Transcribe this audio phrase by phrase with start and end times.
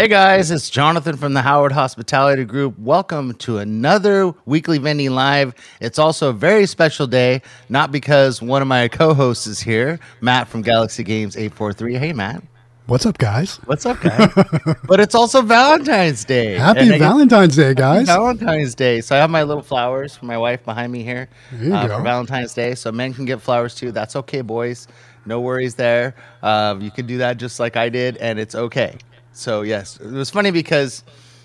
[0.00, 2.78] Hey guys, it's Jonathan from the Howard Hospitality Group.
[2.78, 5.54] Welcome to another weekly vending live.
[5.78, 10.48] It's also a very special day, not because one of my co-hosts is here, Matt
[10.48, 11.96] from Galaxy Games 843.
[11.96, 12.42] Hey Matt.
[12.86, 13.56] What's up, guys?
[13.66, 14.32] What's up, guys?
[14.88, 16.54] but it's also Valentine's Day.
[16.54, 18.06] And Happy get- Valentine's Day, guys.
[18.06, 19.02] Valentine's Day.
[19.02, 22.54] So I have my little flowers for my wife behind me here uh, for Valentine's
[22.54, 22.74] Day.
[22.74, 23.92] So men can get flowers too.
[23.92, 24.88] That's okay, boys.
[25.26, 26.14] No worries there.
[26.42, 28.96] Uh, you can do that just like I did, and it's okay.
[29.40, 31.02] So yes, it was funny because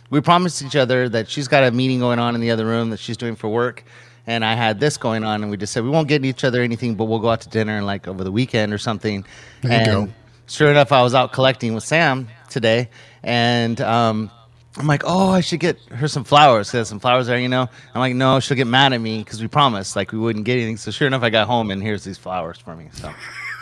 [0.10, 2.90] we promised each other that she's got a meeting going on in the other room
[2.90, 3.86] that she's doing for work.
[4.28, 6.62] And I had this going on, and we just said we won't get each other
[6.62, 9.24] anything, but we'll go out to dinner and like over the weekend or something.
[9.62, 10.10] There you go.
[10.48, 12.90] sure enough, I was out collecting with Sam today,
[13.24, 14.30] and um,
[14.78, 16.72] I'm like, oh, I should get her some flowers.
[16.72, 17.70] There's some flowers there, you know.
[17.94, 20.56] I'm like, no, she'll get mad at me because we promised like we wouldn't get
[20.56, 20.78] anything.
[20.78, 22.90] So sure enough, I got home and here's these flowers for me.
[22.94, 23.14] So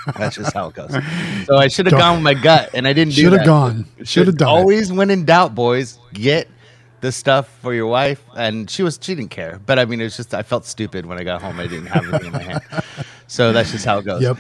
[0.18, 0.96] that's just how it goes.
[1.46, 3.46] So I should have gone with my gut, and I didn't do Shoulda that.
[3.46, 3.86] gone.
[4.04, 4.52] Shoulda done it.
[4.52, 6.48] Always, when in doubt, boys, get
[7.02, 8.24] the stuff for your wife.
[8.36, 11.06] And she was, she didn't care, but I mean, it was just I felt stupid
[11.06, 11.60] when I got home.
[11.60, 12.62] I didn't have anything in my hand.
[13.28, 14.22] So that's just how it goes.
[14.22, 14.38] Yep.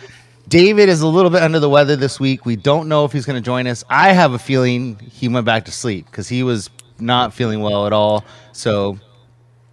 [0.50, 2.46] David is a little bit under the weather this week.
[2.46, 3.84] We don't know if he's going to join us.
[3.90, 7.88] I have a feeling he went back to sleep because he was not feeling well
[7.88, 8.24] at all.
[8.52, 9.00] So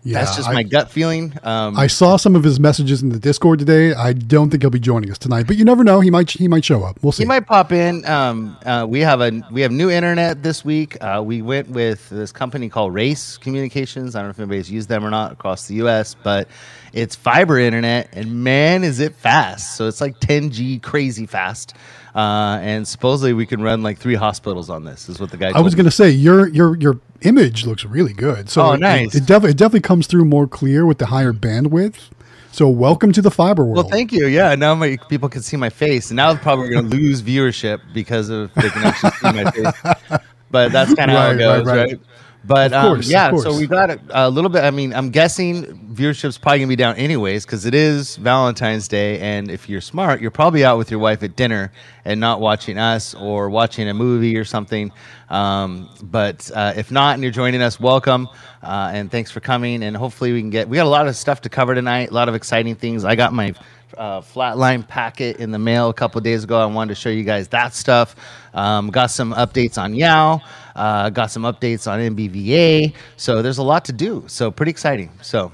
[0.02, 1.34] Yeah, that's just I, my gut feeling.
[1.42, 3.92] Um, I saw some of his messages in the Discord today.
[3.92, 6.00] I don't think he'll be joining us tonight, but you never know.
[6.00, 6.30] He might.
[6.30, 6.98] He might show up.
[7.02, 7.24] We'll see.
[7.24, 8.06] he might pop in.
[8.06, 10.96] Um, uh, we have a we have new internet this week.
[11.02, 14.16] Uh, we went with this company called Race Communications.
[14.16, 16.48] I don't know if anybody's used them or not across the U.S., but
[16.92, 19.76] it's fiber internet, and man, is it fast!
[19.76, 21.74] So it's like 10G, crazy fast.
[22.14, 25.08] Uh, and supposedly we can run like three hospitals on this.
[25.08, 25.52] Is what the guy.
[25.54, 28.50] I was going to say your your your image looks really good.
[28.50, 29.14] So Oh, it- nice.
[29.14, 32.08] It, definitely it definitely comes through more clear with the higher bandwidth.
[32.52, 33.76] So welcome to the fiber world.
[33.76, 34.26] Well, thank you.
[34.26, 37.22] Yeah, now my people can see my face, and now they're probably going to lose
[37.22, 40.20] viewership because of they can actually see my face.
[40.50, 41.90] But that's kind of how it goes, right, right?
[41.92, 42.00] right.
[42.44, 44.64] But um, course, of yeah, so we got a, a little bit.
[44.64, 45.64] I mean, I'm guessing
[45.94, 50.20] viewership's probably gonna be down anyways because it is Valentine's Day, and if you're smart,
[50.20, 51.70] you're probably out with your wife at dinner
[52.04, 54.90] and not watching us or watching a movie or something.
[55.28, 58.28] Um, but uh, if not, and you're joining us, welcome
[58.62, 59.82] uh, and thanks for coming.
[59.82, 60.68] And hopefully we can get.
[60.68, 62.10] We got a lot of stuff to cover tonight.
[62.10, 63.04] A lot of exciting things.
[63.04, 63.54] I got my
[63.96, 66.60] uh, flatline packet in the mail a couple days ago.
[66.60, 68.16] I wanted to show you guys that stuff.
[68.54, 70.40] Um, got some updates on YEOW.
[70.74, 72.94] Uh, got some updates on NBVA.
[73.16, 74.24] So there's a lot to do.
[74.26, 75.10] So pretty exciting.
[75.22, 75.52] So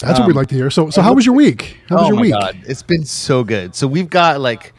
[0.00, 0.70] That's what we'd like to hear.
[0.70, 1.78] So so how was your week?
[1.88, 2.32] How was oh your my week?
[2.32, 3.74] god, it's been so good.
[3.74, 4.72] So we've got like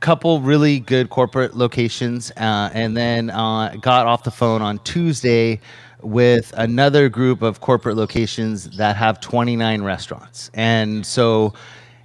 [0.00, 5.60] couple really good corporate locations, uh, and then uh, got off the phone on Tuesday
[6.02, 11.52] with another group of corporate locations that have 29 restaurants, and so.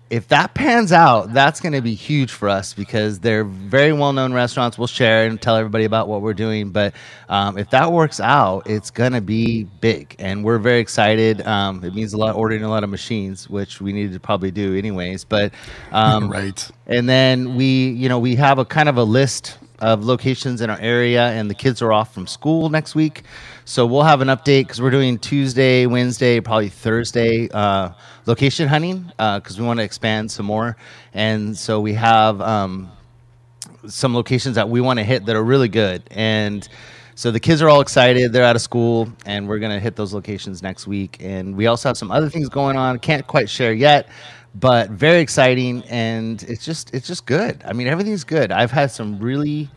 [0.10, 4.34] If that pans out, that's going to be huge for us because they're very well-known
[4.34, 4.78] restaurants.
[4.78, 6.72] We'll share and tell everybody about what we're doing.
[6.72, 6.94] But
[7.28, 11.42] um, if that works out, it's going to be big, and we're very excited.
[11.48, 14.52] Um, it means a lot ordering a lot of machines, which we needed to probably
[14.52, 15.24] do anyways.
[15.26, 15.54] But
[15.92, 16.70] um, Right.
[16.88, 20.70] and then we, you know, we have a kind of a list of locations in
[20.70, 23.24] our area, and the kids are off from school next week.
[23.66, 27.92] So we'll have an update because we're doing Tuesday, Wednesday, probably Thursday uh,
[28.26, 30.78] location hunting because we want to expand some more.
[31.14, 32.92] And so we have um,
[33.88, 36.04] some locations that we want to hit that are really good.
[36.12, 36.68] And
[37.18, 38.34] so the kids are all excited.
[38.34, 41.18] They're out of school, and we're gonna hit those locations next week.
[41.22, 43.00] And we also have some other things going on.
[43.00, 44.10] Can't quite share yet,
[44.56, 45.84] but very exciting.
[45.84, 47.62] And it's just it's just good.
[47.66, 48.52] I mean, everything's good.
[48.52, 49.70] I've had some really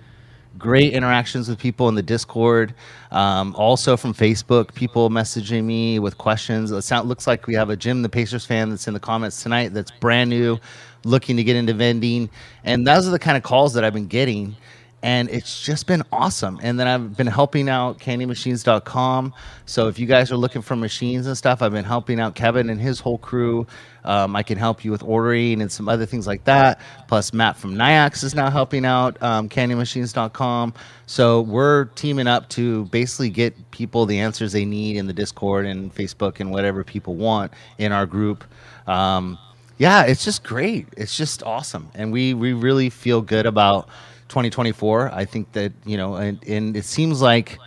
[0.57, 2.75] great interactions with people in the Discord.
[3.11, 6.71] Um, also from Facebook, people messaging me with questions.
[6.71, 9.43] It sound, looks like we have a Jim the Pacers fan that's in the comments
[9.43, 10.59] tonight that's brand new,
[11.05, 12.29] looking to get into vending.
[12.65, 14.57] And those are the kind of calls that I've been getting.
[15.03, 16.59] And it's just been awesome.
[16.61, 19.33] And then I've been helping out candymachines.com.
[19.65, 22.69] So if you guys are looking for machines and stuff, I've been helping out Kevin
[22.69, 23.67] and his whole crew.
[24.05, 26.81] Um, I can help you with ordering and some other things like that.
[27.07, 30.75] Plus, Matt from Nayax is now helping out um, candymachines.com.
[31.07, 35.67] So we're teaming up to basically get people the answers they need in the Discord
[35.67, 38.45] and Facebook and whatever people want in our group.
[38.87, 39.39] Um,
[39.79, 40.89] yeah, it's just great.
[40.97, 43.89] It's just awesome, and we we really feel good about
[44.29, 45.13] 2024.
[45.13, 47.59] I think that you know, and, and it seems like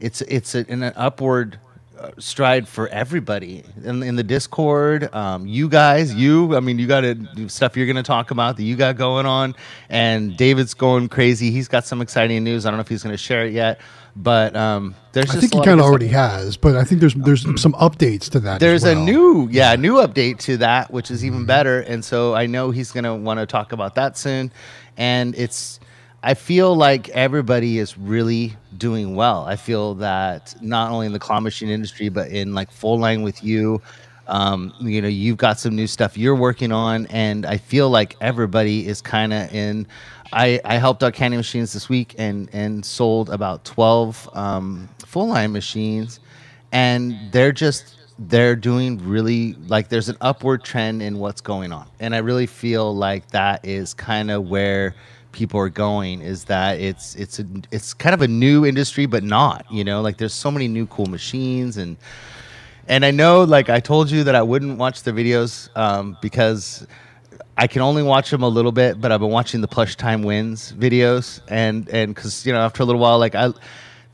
[0.00, 1.58] it's it's a, in an upward
[1.98, 5.14] uh, stride for everybody in, in the Discord.
[5.14, 8.58] Um, you guys, you, I mean, you got a, stuff you're going to talk about
[8.58, 9.54] that you got going on,
[9.88, 11.50] and David's going crazy.
[11.50, 12.66] He's got some exciting news.
[12.66, 13.80] I don't know if he's going to share it yet,
[14.14, 15.30] but um, there's.
[15.30, 18.28] I just think he kind of already has, but I think there's there's some updates
[18.30, 18.60] to that.
[18.60, 21.80] There's a new, yeah, new update to that, which is even better.
[21.80, 24.52] And so I know he's going to want to talk about that soon.
[24.98, 25.80] And it's,
[26.22, 29.44] I feel like everybody is really doing well.
[29.44, 33.22] I feel that not only in the claw machine industry, but in like full line
[33.22, 33.80] with you,
[34.28, 38.16] um, you know, you've got some new stuff you're working on, and I feel like
[38.20, 39.86] everybody is kind of in.
[40.32, 45.28] I, I helped out Candy Machines this week and and sold about twelve um, full
[45.28, 46.18] line machines,
[46.72, 51.86] and they're just they're doing really like there's an upward trend in what's going on,
[52.00, 54.96] and I really feel like that is kind of where
[55.36, 59.22] people are going is that it's it's a it's kind of a new industry but
[59.22, 61.96] not you know like there's so many new cool machines and
[62.88, 66.86] and I know, like I told you, that I wouldn't watch the videos um, because
[67.58, 69.00] I can only watch them a little bit.
[69.00, 72.82] But I've been watching the plush time wins videos, and and because you know after
[72.82, 73.52] a little while, like I,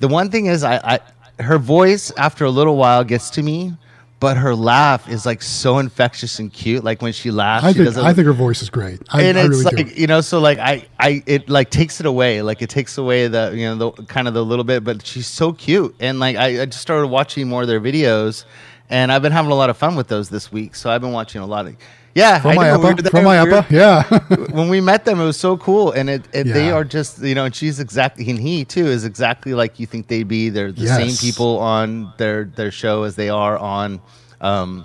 [0.01, 3.75] the one thing is I, I her voice after a little while gets to me,
[4.23, 6.85] but her laugh is like so infectious and cute.
[6.85, 9.03] Like when she laughs, I she think I think her voice is great.
[9.11, 10.01] I, and I it's really like do.
[10.01, 13.27] you know so like i i it like takes it away like it takes away
[13.27, 16.37] the you know the kind of the little bit but she's so cute and like
[16.37, 18.45] i, I just started watching more of their videos
[18.89, 21.13] and i've been having a lot of fun with those this week so i've been
[21.13, 21.77] watching a lot of
[22.15, 24.03] yeah From I my know, we upper, from my we were- upper, yeah.
[24.51, 27.35] when we met them, it was so cool, and it, it they are just you
[27.35, 30.49] know, and she's exactly, and he too is exactly like you think they'd be.
[30.51, 34.01] They're the same people on their their show as they are on,
[34.41, 34.85] um,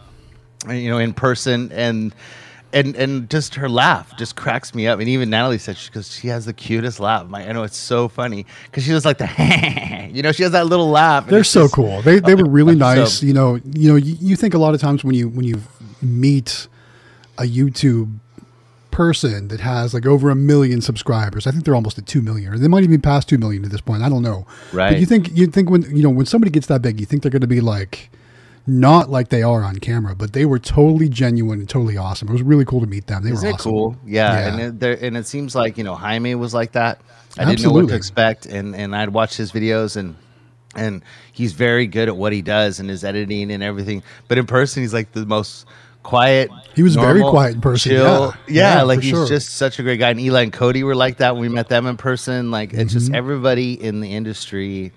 [0.70, 2.14] you know, in person, and
[2.74, 5.00] and and just her laugh just cracks me up.
[5.00, 7.24] And even Natalie said she goes, she has the cutest laugh.
[7.24, 10.52] I'm I know it's so funny because she does like the, you know, she has
[10.52, 11.28] that little laugh.
[11.28, 12.02] They're so just- cool.
[12.02, 13.24] They they were really So- nice.
[13.24, 15.62] you know, you know, you, you think a lot of times when you when you
[16.02, 16.68] meet
[17.38, 18.20] a YouTube
[18.92, 21.46] person that has like over a million subscribers.
[21.46, 23.64] I think they're almost at two million, or they might even be past two million
[23.64, 24.02] at this point.
[24.02, 24.46] I don't know.
[24.72, 25.00] But Right.
[25.00, 27.32] you think you think when you know when somebody gets that big, you think they're
[27.32, 28.10] going to be like
[28.66, 32.28] not like they are on camera, but they were totally genuine and totally awesome.
[32.28, 33.24] It was really cool to meet them.
[33.24, 33.72] They Isn't were awesome.
[33.72, 33.98] cool?
[34.06, 34.48] Yeah, Yeah.
[34.54, 37.00] and it, there, and it seems like you know Jaime was like that.
[37.38, 40.16] I didn't know what to expect, and and I'd watch his videos, and
[40.76, 41.02] and
[41.32, 44.02] he's very good at what he does and his editing and everything.
[44.28, 45.66] But in person, he's like the most
[46.04, 46.50] quiet.
[46.76, 48.04] He was very quiet in person, Chill.
[48.04, 48.32] yeah.
[48.48, 49.28] Yeah, Yeah, like he's sure.
[49.28, 50.12] just such a great guy.
[50.12, 52.52] And Eli and Cody were like that when we met them in person.
[52.52, 53.16] Like it's just Mm-hmm.
[53.16, 54.92] everybody in the industry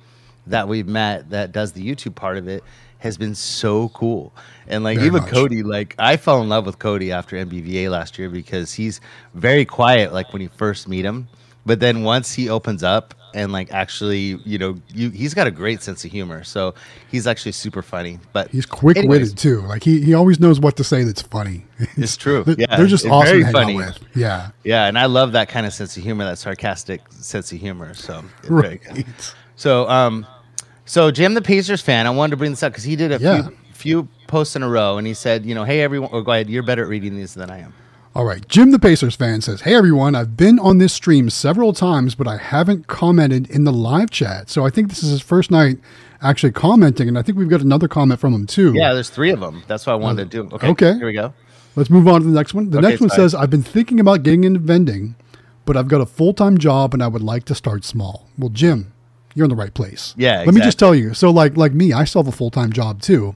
[0.47, 2.63] that we've met that does the YouTube part of it
[2.99, 4.33] has been so cool.
[4.69, 5.31] And like Very even much.
[5.31, 9.01] Cody, like I fell in love with Cody after NBVA last year because he's
[9.35, 11.29] very quiet, like when you first meet him.
[11.67, 15.51] But then once he opens up and like actually, you know, you he's got a
[15.51, 16.45] great sense of humor.
[16.45, 16.75] So
[17.11, 18.19] he's actually super funny.
[18.33, 19.61] But He's quick witted too.
[19.63, 21.65] Like he, he always knows what to say that's funny.
[21.97, 22.45] It's true.
[22.45, 23.75] They're- Yeah, They're just awesome very to hang funny.
[23.83, 24.17] out with.
[24.17, 24.51] Yeah.
[24.65, 27.95] Yeah, and I love that kind of sense of humor, that sarcastic sense of humor.
[27.95, 28.97] So it's very good.
[28.97, 29.35] Right.
[29.57, 30.27] So, um,
[30.85, 33.19] so Jim, the Pacers fan, I wanted to bring this up because he did a
[33.23, 33.43] Yeah.
[33.43, 36.33] few few posts in a row, and he said, you know, hey everyone, or go
[36.33, 37.73] ahead, you're better at reading these than I am.
[38.21, 38.47] All right.
[38.49, 42.29] Jim the Pacers fan says, Hey everyone, I've been on this stream several times, but
[42.29, 44.51] I haven't commented in the live chat.
[44.51, 45.79] So I think this is his first night
[46.21, 48.75] actually commenting, and I think we've got another comment from him too.
[48.75, 49.63] Yeah, there's three of them.
[49.69, 50.55] That's why I wanted to do.
[50.55, 50.95] Okay, Okay.
[50.99, 51.33] here we go.
[51.77, 52.69] Let's move on to the next one.
[52.69, 53.23] The Okay, next one sorry.
[53.23, 55.15] says, I've been thinking about getting into vending,
[55.65, 58.29] but I've got a full time job and I would like to start small.
[58.37, 58.93] Well, Jim,
[59.35, 60.15] you're in the right place.
[60.19, 61.15] Yeah, Let me just tell you.
[61.15, 63.35] So, like like me, I still have a full time job too.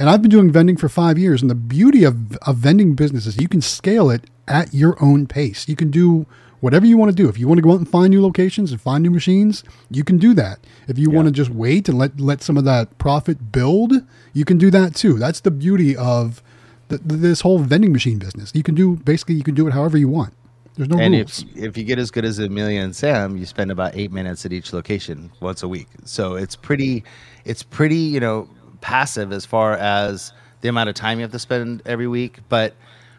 [0.00, 1.42] And I've been doing vending for five years.
[1.42, 5.26] And the beauty of a vending business is you can scale it at your own
[5.26, 5.68] pace.
[5.68, 6.24] You can do
[6.60, 7.28] whatever you want to do.
[7.28, 10.02] If you want to go out and find new locations and find new machines, you
[10.02, 10.58] can do that.
[10.88, 13.92] If you want to just wait and let let some of that profit build,
[14.32, 15.18] you can do that too.
[15.18, 16.42] That's the beauty of
[16.88, 18.52] th- th- this whole vending machine business.
[18.54, 20.32] You can do basically you can do it however you want.
[20.76, 21.44] There's no And rules.
[21.54, 24.46] if if you get as good as Emelia and Sam, you spend about eight minutes
[24.46, 25.88] at each location once a week.
[26.04, 27.04] So it's pretty,
[27.44, 28.48] it's pretty, you know,
[28.80, 32.38] passive as far as the amount of time you have to spend every week.
[32.48, 32.74] But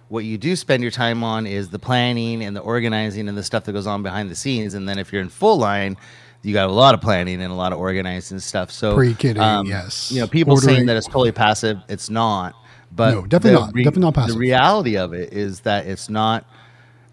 [0.10, 3.44] what you do spend your time on is the planning and the organizing and the
[3.44, 4.74] stuff that goes on behind the scenes.
[4.74, 5.98] And then if you're in full line,
[6.42, 8.72] you got a lot of planning and a lot of organizing stuff.
[8.72, 10.12] So um, Pre-kitting, yes.
[10.12, 10.76] You know, people Ordering.
[10.76, 11.80] saying that it's totally passive.
[11.88, 12.56] It's not.
[12.92, 13.74] But No, definitely not.
[13.74, 14.34] Definitely not passive.
[14.36, 16.46] The reality of it is that it's not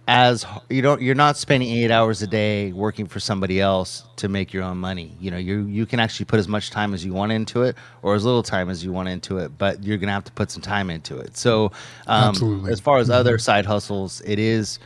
[0.09, 4.27] as you don't you're not spending eight hours a day working for somebody else to
[4.27, 7.05] make your own money you know you you can actually put as much time as
[7.05, 9.99] you want into it or as little time as you want into it but you're
[9.99, 11.71] gonna have to put some time into it so
[12.07, 14.79] um, as far as other side hustles it is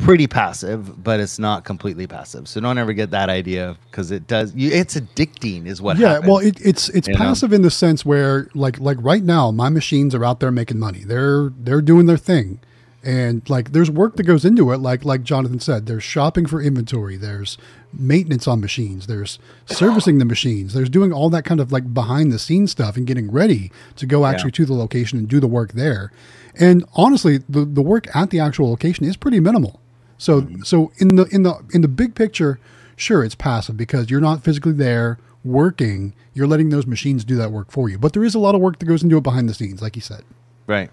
[0.00, 2.48] pretty passive, but it's not completely passive.
[2.48, 4.54] So don't ever get that idea because it does.
[4.54, 5.98] You, it's addicting, is what.
[5.98, 6.28] yeah, happens.
[6.28, 7.18] well, it, it's it's You know?
[7.18, 10.78] passive in the sense where like like right now, my machines are out there making
[10.78, 11.00] money.
[11.04, 12.60] They're they're doing their thing,
[13.02, 14.78] and like there's work that goes into it.
[14.78, 17.16] Like like Jonathan said, there's shopping for inventory.
[17.16, 17.56] There's
[17.92, 19.06] maintenance on machines.
[19.06, 20.74] There's servicing the machines.
[20.74, 24.06] There's doing all that kind of like behind the scenes stuff and getting ready to
[24.06, 26.12] go actually to the location and do the work there.
[26.54, 29.80] And honestly, the the work at the actual location is pretty minimal.
[30.18, 30.62] So mm-hmm.
[30.62, 32.60] so in the in the in the big picture,
[32.96, 36.14] sure it's passive because you're not physically there working.
[36.34, 37.98] You're letting those machines do that work for you.
[37.98, 39.96] But there is a lot of work that goes into it behind the scenes, like
[39.96, 40.22] you said.
[40.66, 40.90] right.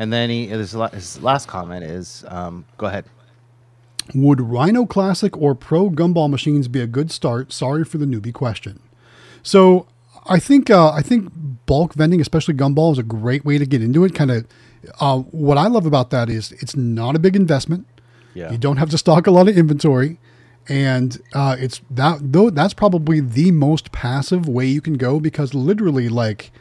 [0.00, 3.04] And then he his, his last comment is, um, go ahead.
[4.14, 7.52] Would Rhino Classic or Pro Gumball machines be a good start?
[7.52, 8.80] Sorry for the newbie question.
[9.42, 9.86] So
[10.26, 11.30] I think uh, I think
[11.66, 14.14] bulk vending, especially gumball, is a great way to get into it.
[14.14, 14.46] Kind of
[15.00, 17.86] uh, what I love about that is it's not a big investment.
[18.32, 18.50] Yeah.
[18.50, 20.18] You don't have to stock a lot of inventory,
[20.66, 25.52] and uh, it's that though that's probably the most passive way you can go because
[25.52, 26.52] literally like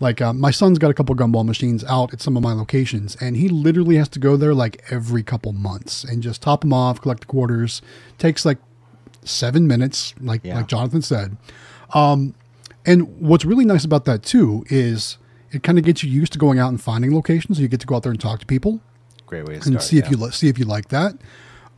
[0.00, 3.16] like uh, my son's got a couple gumball machines out at some of my locations
[3.16, 6.72] and he literally has to go there like every couple months and just top them
[6.72, 7.82] off collect the quarters
[8.18, 8.58] takes like
[9.22, 10.56] seven minutes like Yeah.
[10.56, 11.36] like jonathan said
[11.94, 12.34] um,
[12.86, 15.18] and what's really nice about that too is
[15.52, 17.80] it kind of gets you used to going out and finding locations so you get
[17.80, 18.80] to go out there and talk to people
[19.26, 19.82] Great way to and start.
[19.82, 21.14] see if you li- see if you like that.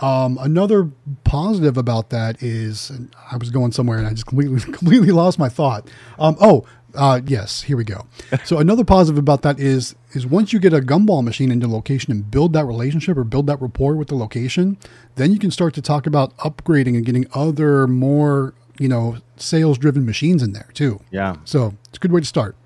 [0.00, 0.88] Um, another
[1.22, 5.38] positive about that is and I was going somewhere and I just completely completely lost
[5.38, 5.86] my thought.
[6.18, 8.06] Um, oh, uh, yes, here we go.
[8.44, 12.12] So another positive about that is is once you get a gumball machine into location
[12.12, 14.76] and build that relationship or build that rapport with the location,
[15.14, 19.78] then you can start to talk about upgrading and getting other more you know sales
[19.78, 21.00] driven machines in there too.
[21.10, 21.36] Yeah.
[21.44, 22.56] So it's a good way to start.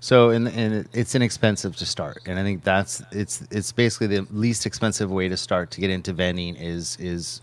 [0.00, 4.26] So and and it's inexpensive to start, and I think that's it's it's basically the
[4.32, 7.40] least expensive way to start to get into vending is is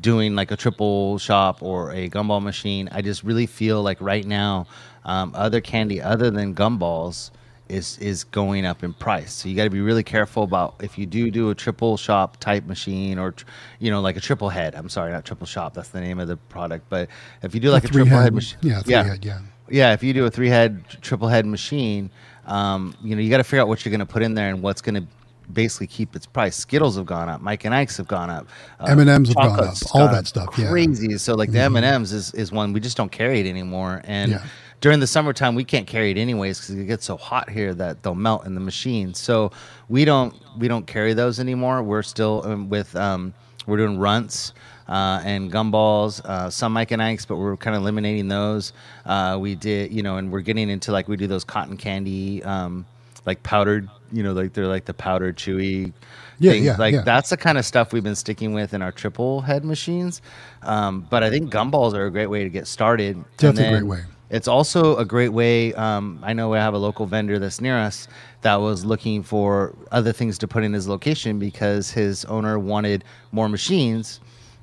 [0.00, 2.88] doing like a triple shop or a gumball machine.
[2.90, 4.66] I just really feel like right now,
[5.04, 7.30] um, other candy other than gumballs
[7.68, 9.32] is is going up in price.
[9.32, 12.36] So you got to be really careful about if you do do a triple shop
[12.38, 13.46] type machine or tr-
[13.78, 14.74] you know like a triple head.
[14.74, 15.74] I'm sorry, not triple shop.
[15.74, 16.86] That's the name of the product.
[16.88, 17.08] But
[17.42, 19.38] if you do like a, three triple head head- machine, yeah, three head, yeah.
[19.70, 22.10] yeah, if you do a three head, triple head machine,
[22.46, 24.50] um, you know, you got to figure out what you're going to put in there
[24.50, 25.06] and what's going to
[25.52, 26.56] basically keep its price.
[26.56, 28.46] Skittles have gone up, Mike and Ike's have gone up,
[28.80, 30.64] uh, M&Ms have gone up, all gone that stuff, yeah.
[30.64, 30.72] Mm-hmm.
[30.72, 31.18] crazy.
[31.18, 34.02] So like the M and M's is is one we just don't carry it anymore,
[34.04, 34.42] and Yeah.
[34.82, 38.02] During the summertime we can't carry it anyways because it gets so hot here that
[38.02, 39.14] they'll melt in the machine.
[39.14, 39.52] So
[39.88, 41.82] we don't we don't carry those anymore.
[41.82, 43.32] We're still um, with um,
[43.66, 44.52] we're doing runts
[44.88, 48.72] uh, and gumballs, uh, some Mike and Ike's, but we're kind of eliminating those.
[49.06, 52.42] Uh, we did, you know, and we're getting into like we do those cotton candy,
[52.42, 52.84] um,
[53.24, 55.92] like powdered, you know, like they're like the powdered chewy.
[56.40, 56.64] Yeah, things.
[56.66, 57.02] yeah, Like yeah.
[57.02, 60.22] that's the kind of stuff we've been sticking with in our triple head machines.
[60.62, 63.22] Um, but I think gumballs are a great way to get started.
[63.36, 64.02] Definitely a great way.
[64.32, 65.74] It's also a great way.
[65.74, 68.08] Um, I know we have a local vendor that's near us
[68.40, 73.04] that was looking for other things to put in his location because his owner wanted
[73.30, 74.20] more machines.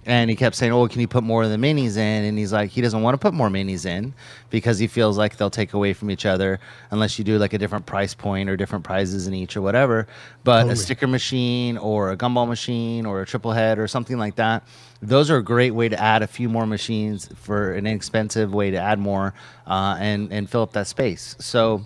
[0.09, 2.51] And he kept saying, "Oh, can you put more of the minis in?" And he's
[2.51, 4.15] like, he doesn't want to put more minis in
[4.49, 7.59] because he feels like they'll take away from each other unless you do like a
[7.59, 10.07] different price point or different prizes in each or whatever.
[10.43, 10.73] But Totally.
[10.73, 14.63] a sticker machine or a gumball machine or a triple head or something like that,
[14.99, 18.71] those are a great way to add a few more machines for an inexpensive way
[18.71, 19.35] to add more
[19.67, 21.35] uh, and and fill up that space.
[21.37, 21.85] So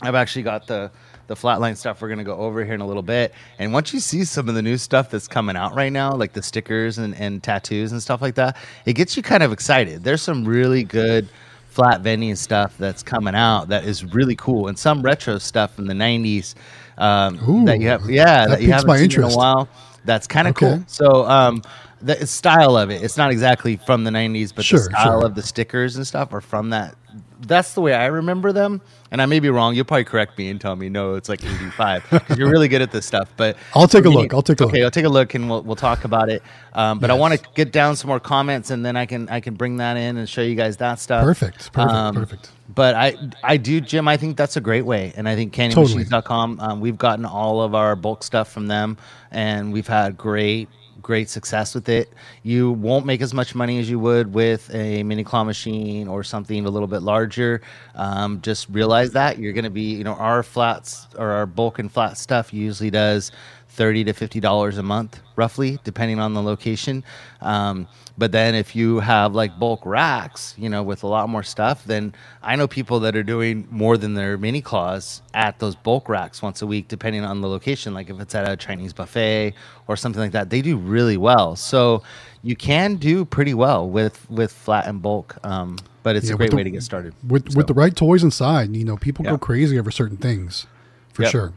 [0.00, 0.90] I've actually got the
[1.28, 3.32] the flatline stuff we're gonna go over here in a little bit.
[3.58, 6.32] And once you see some of the new stuff that's coming out right now, like
[6.32, 8.56] the stickers and, and tattoos and stuff like that,
[8.86, 10.02] it gets you kind of excited.
[10.02, 11.28] There's some really good
[11.68, 15.86] flat vending stuff that's coming out that is really cool, and some retro stuff from
[15.86, 16.54] the '90s
[16.98, 19.68] um, Ooh, that you have, yeah, that that, you haven't seen in a while.
[20.04, 20.66] That's kind of Okay.
[20.76, 20.84] cool.
[20.86, 21.62] So, um,
[22.00, 25.26] the style of it, it's not exactly from the '90s, but Sure, the style sure.
[25.26, 26.96] of the stickers and stuff are from that.
[27.40, 28.80] That's the way I remember them,
[29.12, 29.74] and I may be wrong.
[29.74, 32.82] You'll probably correct me and tell me no, it's like '85 because you're really good
[32.82, 33.30] at this stuff.
[33.36, 34.34] But I'll take a me- look.
[34.34, 34.84] I'll take a okay, look.
[34.84, 36.42] I'll take a look and we'll we'll talk about it.
[36.72, 39.38] Um, but I want to get down some more comments, and then I can I
[39.40, 41.22] can bring that in and show you guys that stuff.
[41.24, 42.50] Perfect, perfect, Um, perfect.
[42.74, 43.14] But I
[43.44, 44.08] I do, Jim.
[44.08, 46.04] I think that's a great way, and I think Totally.
[46.04, 46.58] CandyMachines.com.
[46.60, 48.96] Um, we've gotten all of our bulk stuff from them,
[49.30, 50.68] and we've had great
[51.08, 52.12] great success with it.
[52.42, 56.22] You won't make as much money as you would with a mini claw machine or
[56.22, 57.62] something a little bit larger.
[57.94, 61.78] Um, just realize that you're going to be, you know, our flats or our bulk
[61.78, 63.32] and flat stuff usually does
[63.78, 67.02] thirty to fifty dollars a month, roughly, depending on the location.
[67.40, 67.86] Um,
[68.18, 71.84] but then if you have like bulk racks, you know, with a lot more stuff,
[71.84, 76.08] then I know people that are doing more than their mini claws at those bulk
[76.08, 77.94] racks once a week, depending on the location.
[77.94, 79.54] Like if it's at a Chinese buffet
[79.86, 81.54] or something like that, they do really well.
[81.54, 82.02] So
[82.42, 85.38] you can do pretty well with with flat and bulk.
[85.44, 87.14] Um, but it's Yeah, a great the- way to get started.
[87.26, 89.32] with So- with the right toys inside, you know, people Yeah.
[89.32, 90.66] go crazy over certain things,
[91.12, 91.30] for Yep.
[91.30, 91.52] sure.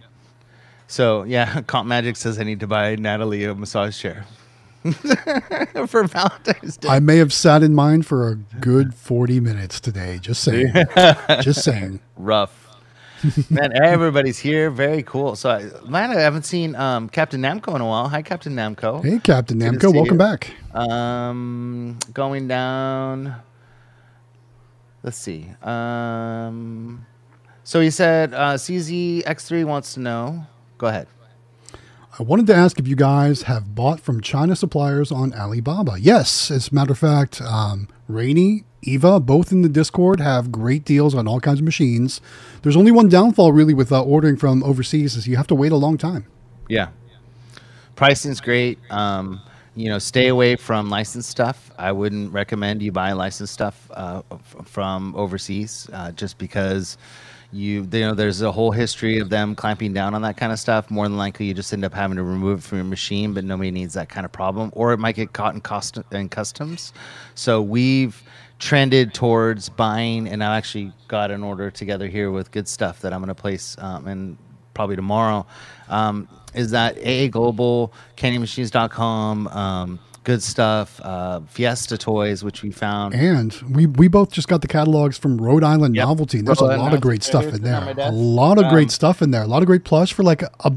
[0.91, 4.25] So yeah, Comp Magic says I need to buy Natalie a massage chair
[5.87, 6.89] for Valentine's Day.
[6.89, 10.19] I may have sat in mine for a good forty minutes today.
[10.21, 10.73] Just saying,
[11.41, 12.01] just saying.
[12.17, 12.57] Rough.
[13.49, 14.71] Man, everybody's here.
[14.71, 15.35] Very cool.
[15.35, 18.09] So, I, man, I haven't seen um, Captain Namco in a while.
[18.09, 19.03] Hi, Captain Namco.
[19.05, 20.17] Hey, Captain Good Namco, welcome you.
[20.17, 20.51] back.
[20.73, 23.35] Um, going down.
[25.03, 25.45] Let's see.
[25.61, 27.05] Um,
[27.63, 30.47] so he said uh, CZ X3 wants to know.
[30.81, 31.07] Go ahead.
[32.17, 35.99] I wanted to ask if you guys have bought from China suppliers on Alibaba.
[35.99, 40.83] Yes, as a matter of fact, um, Rainy, Eva, both in the Discord have great
[40.83, 42.19] deals on all kinds of machines.
[42.63, 45.71] There's only one downfall really with uh, ordering from overseas is you have to wait
[45.71, 46.25] a long time.
[46.67, 46.87] Yeah.
[47.95, 48.79] Pricing's great.
[48.89, 49.39] Um,
[49.75, 51.69] you know, stay away from licensed stuff.
[51.77, 54.23] I wouldn't recommend you buy licensed stuff uh,
[54.65, 56.97] from overseas, uh, just because
[57.51, 60.59] you, you know, there's a whole history of them clamping down on that kind of
[60.59, 60.89] stuff.
[60.89, 63.43] More than likely, you just end up having to remove it from your machine, but
[63.43, 66.93] nobody needs that kind of problem, or it might get caught in cost in customs.
[67.35, 68.21] So we've
[68.59, 73.11] trended towards buying, and I actually got an order together here with good stuff that
[73.11, 74.37] I'm going to place um, and
[74.73, 75.45] probably tomorrow,
[75.89, 83.15] um, is that AA Global, CandyMachines.com, um, good stuff, uh, Fiesta Toys, which we found.
[83.15, 86.05] And we, we both just got the catalogs from Rhode Island Yep.
[86.07, 86.37] Novelty.
[86.39, 87.95] And there's a Rhode Island lot of great stuff in there.
[87.97, 89.41] A lot of great Um, stuff in there.
[89.41, 90.71] A lot of great plush for like a, a,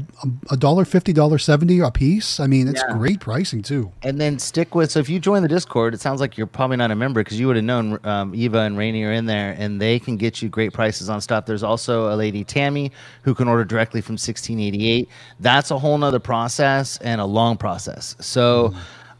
[0.51, 2.39] a dollar fifty, dollar seventy a piece.
[2.39, 2.97] I mean, it's Yeah.
[2.97, 3.91] great pricing too.
[4.01, 4.89] And then stick with.
[4.89, 7.39] So if you join the Discord, it sounds like you're probably not a member because
[7.39, 10.41] you would have known um, Eva and Rainey are in there, and they can get
[10.41, 11.45] you great prices on stuff.
[11.45, 15.07] There's also a lady Tammy who can order directly from 1688.
[15.39, 18.15] That's a whole nother process and a long process.
[18.19, 18.73] So.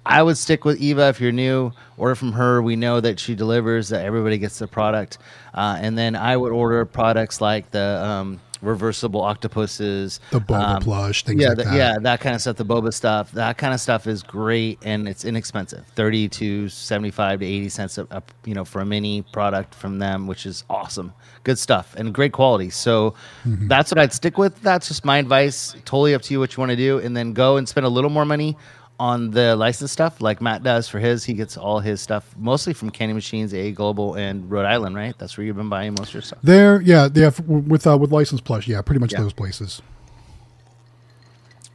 [0.06, 1.72] I would stick with Eva if you're new.
[1.98, 2.62] Order from her.
[2.62, 3.90] We know that she delivers.
[3.90, 5.18] That everybody gets the product.
[5.54, 10.82] Uh, and then I would order products like the um, reversible octopuses, The boba um,
[10.82, 11.76] plush, things yeah, like the- that.
[11.76, 15.08] Yeah, that kind of stuff, the boba stuff, that kind of stuff is great and
[15.08, 15.86] it's inexpensive.
[15.96, 20.00] 30 to 75 to 80 cents a, a you know, for a mini product from
[20.00, 21.14] them, which is awesome.
[21.44, 22.70] Good stuff and great quality.
[22.70, 23.14] So
[23.46, 23.68] Mm-hmm.
[23.68, 24.60] that's what I'd stick with.
[24.62, 25.76] That's just my advice.
[25.86, 27.90] Totally up to you what you want to do and then go and spend a
[27.90, 28.58] little more money
[29.00, 31.24] on the license stuff like Matt does for his.
[31.26, 35.14] He gets all his stuff mostly from Candy Machines, A Global and Rhode Island, right?
[35.18, 36.40] That's where you've been buying most of your stuff.
[36.44, 39.22] There, yeah, yeah, with uh, with license plush, yeah, pretty much Yeah.
[39.22, 39.82] those places.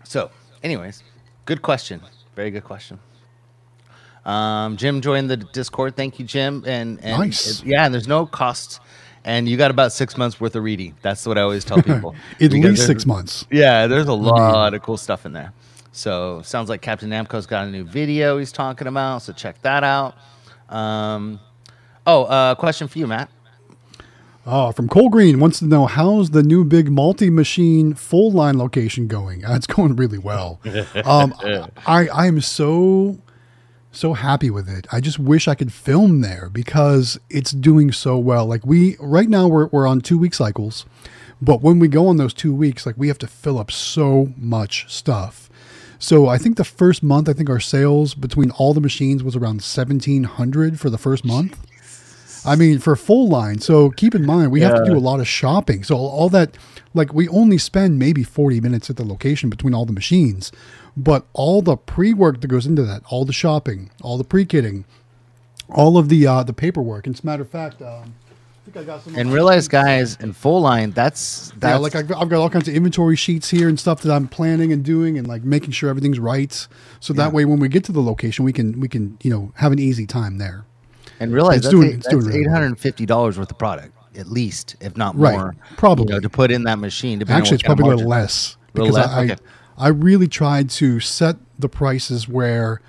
[0.04, 0.30] So,
[0.62, 1.02] anyways,
[1.44, 2.00] good question.
[2.34, 2.98] Very good question.
[4.24, 5.96] Um, Jim joined the Discord.
[5.96, 6.64] Thank you, Jim.
[6.66, 7.60] And, and Nice.
[7.60, 8.80] it- yeah, and there's no cost.
[9.24, 10.94] And you got about six months worth of reading.
[11.02, 12.14] That's what I always tell people.
[12.40, 13.46] At least six months.
[13.50, 15.52] Yeah, there's a lot of cool stuff in there.
[15.92, 19.22] So sounds like Captain Namco's got a new video he's talking about.
[19.22, 20.14] So check that out.
[20.68, 21.40] Um,
[22.06, 23.30] oh, uh, question for you, Matt.
[24.46, 29.06] Oh, from Cole Green wants to know how's the new big multi-machine full line location
[29.06, 29.44] going?
[29.44, 30.60] Uh, it's going really well.
[31.04, 31.34] Um,
[31.86, 33.18] I I am so
[33.92, 34.86] so happy with it.
[34.92, 38.46] I just wish I could film there because it's doing so well.
[38.46, 40.86] Like we right now we're we're on two week cycles,
[41.42, 44.32] but when we go on those two weeks, like we have to fill up so
[44.36, 45.49] much stuff.
[46.00, 49.36] So I think the first month, I think our sales between all the machines was
[49.36, 51.58] around seventeen hundred for the first month.
[52.44, 53.60] I mean, for full line.
[53.60, 55.84] So keep in mind, we have to do a lot of shopping.
[55.84, 56.56] So all that,
[56.94, 60.50] like, we only spend maybe 40 minutes at the location between all the machines,
[60.96, 64.46] but all the pre work that goes into that, all the shopping, all the pre
[64.46, 64.84] kitting,
[65.68, 67.06] all of the uh, the paperwork.
[67.06, 68.14] And as a matter of fact, um,
[68.70, 69.16] I think I got some.
[69.16, 72.50] And realize, guys, in full line, that's that's yeah, like I've got, I've got all
[72.50, 75.72] kinds of inventory sheets here and stuff that I'm planning and doing, and like making
[75.72, 76.66] sure everything's right.
[77.00, 79.52] So that way, when we get to the location, we can we can you know
[79.56, 80.64] have an easy time there.
[81.18, 83.38] And realize It's that's, doing- eight- it's doing that's really eight hundred and fifty dollars
[83.38, 85.56] worth of product, at least, if not Right, more.
[85.76, 86.04] probably.
[86.06, 87.20] you know, to put in that machine.
[87.28, 89.08] Actually, it's probably a little less Little because less?
[89.14, 89.36] I, Okay.
[89.76, 92.80] I really tried to set the prices where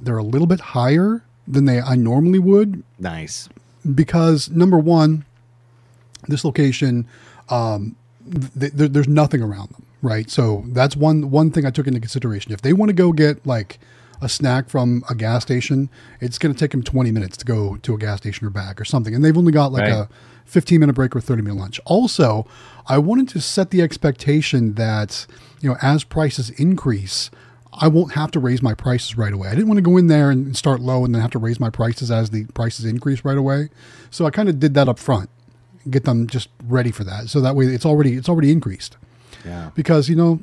[0.00, 3.48] they're a little bit higher than they I normally would Nice.
[3.94, 5.24] Because number one,
[6.28, 7.06] this location,
[7.48, 7.96] um,
[8.58, 10.30] th- th- there's nothing around them, right?
[10.30, 12.52] So that's one one thing I took into consideration.
[12.52, 13.78] If they want to go get like
[14.20, 15.90] a snack from a gas station,
[16.20, 18.80] it's going to take them 20 minutes to go to a gas station or back
[18.80, 19.92] or something, and they've only got like Right.
[19.92, 20.08] a
[20.44, 21.80] 15 minute break or 30 minute lunch.
[21.86, 22.46] Also,
[22.86, 25.26] I wanted to set the expectation that,
[25.60, 27.30] you know, as prices increase,
[27.74, 29.48] I won't have to raise my prices right away.
[29.48, 31.58] I didn't want to go in there and start low and then have to raise
[31.58, 33.70] my prices as the prices increase right away.
[34.10, 35.30] So I kind of did that up front,
[35.88, 37.30] get them just ready for that.
[37.30, 38.98] So that way it's already it's already increased.
[39.44, 39.70] Yeah.
[39.74, 40.40] Because, you know,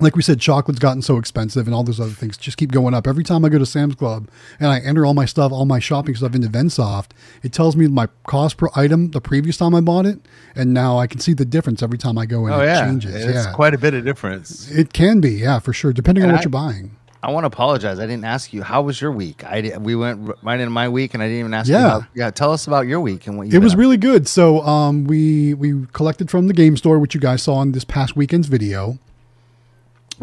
[0.00, 2.94] like we said, chocolate's gotten so expensive and all those other things just keep going
[2.94, 3.06] up.
[3.06, 4.28] Every time I go to Sam's Club
[4.58, 7.10] and I enter all my stuff, all my shopping stuff into VendSoft,
[7.42, 10.18] it tells me my cost per item the previous time I bought it.
[10.56, 12.52] And now I can see the difference every time I go in.
[12.52, 13.14] Oh it yeah, changes.
[13.14, 13.52] it's yeah.
[13.52, 14.70] quite a bit of difference.
[14.70, 16.96] it can be, yeah, for sure, depending on what I- you're buying.
[17.22, 17.98] I want to apologize.
[17.98, 19.44] I didn't ask you how was your week.
[19.44, 21.74] I we went right into my week, and I didn't even ask you.
[21.74, 21.88] Yeah.
[22.00, 23.58] How, yeah, tell us about your week and what you.
[23.58, 24.28] It was really good.
[24.28, 27.82] So um, we we collected from the game store, which you guys saw in this
[27.82, 28.98] past weekend's video.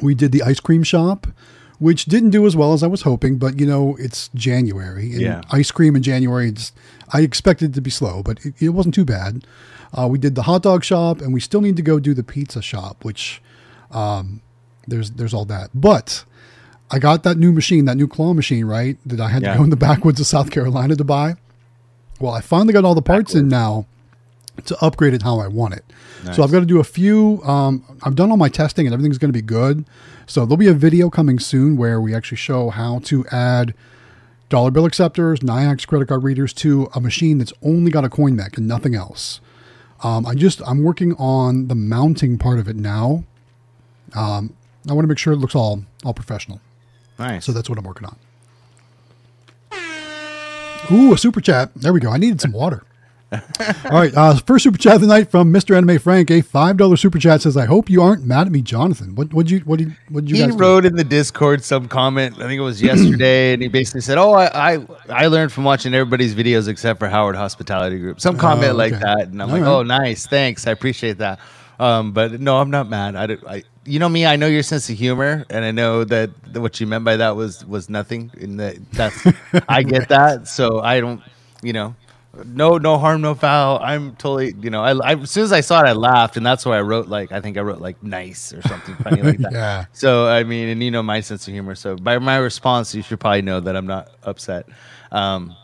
[0.01, 1.27] We did the ice cream shop,
[1.79, 5.11] which didn't do as well as I was hoping, but you know it's January.
[5.11, 5.41] And Yeah.
[5.51, 6.53] ice cream in January.
[7.11, 9.45] I expected it to be slow, but it, it wasn't too bad.
[9.93, 12.23] Uh, we did the hot dog shop, and we still need to go do the
[12.23, 13.41] pizza shop, which
[13.91, 14.41] um,
[14.87, 15.69] there's there's all that.
[15.73, 16.23] But
[16.89, 18.97] I got that new machine, that new claw machine, right?
[19.05, 19.51] That I had Yeah.
[19.53, 21.35] to go in the backwoods of South Carolina to buy.
[22.19, 23.85] Well, I finally got all the parts in now
[24.65, 25.83] to upgrade it how I want it.
[26.33, 27.41] So I've got to do a few.
[27.43, 29.85] Um, I've done all my testing and everything's going to be good.
[30.27, 33.73] So there'll be a video coming soon where we actually show how to add
[34.49, 38.35] dollar bill acceptors, Nayax credit card readers to a machine that's only got a coin
[38.35, 39.41] mech and nothing else.
[40.03, 43.23] Um, I just I'm working on the mounting part of it now.
[44.13, 44.55] Um,
[44.89, 46.59] I want to make sure it looks all all professional.
[47.19, 47.45] nice.
[47.45, 48.17] So that's what I'm working on.
[50.91, 51.71] Ooh, a super chat.
[51.75, 52.09] There we go.
[52.11, 52.83] I needed some water.
[53.31, 54.13] All right.
[54.15, 55.75] Uh, first super chat of the night from Mr.
[55.75, 56.29] Anime Frank.
[56.31, 59.15] A five dollar super chat says, "I hope you aren't mad at me, Jonathan.
[59.15, 60.57] What would you what did what did you he guys do?
[60.57, 62.35] wrote in the Discord some comment.
[62.35, 65.63] I think it was yesterday, and he basically said, "Oh, I, I I learned from
[65.63, 69.03] watching everybody's videos except for Howard Hospitality Group." Some comment like Oh, okay.
[69.05, 69.71] that, and I'm All like, right.
[69.71, 71.39] "Oh, nice, thanks, I appreciate that."
[71.79, 73.15] Um, but no, I'm not mad.
[73.15, 74.25] I, don't- I, you know me.
[74.25, 77.35] I know your sense of humor, and I know that what you meant by that
[77.35, 78.29] was was nothing.
[78.37, 79.25] In that, that's
[79.69, 80.47] I get that.
[80.47, 81.21] So I don't,
[81.63, 81.95] you know,
[82.45, 83.79] no no harm, no foul.
[83.81, 86.45] I'm totally, you know, I, I as soon as I saw it, I laughed, and
[86.45, 89.37] that's why I wrote like I think I wrote like nice or something funny like
[89.41, 89.51] that.
[89.51, 89.85] Yeah.
[89.93, 91.75] So I mean, and you know my sense of humor.
[91.75, 94.67] So by my response, you should probably know that I'm not upset.
[95.11, 95.55] Um,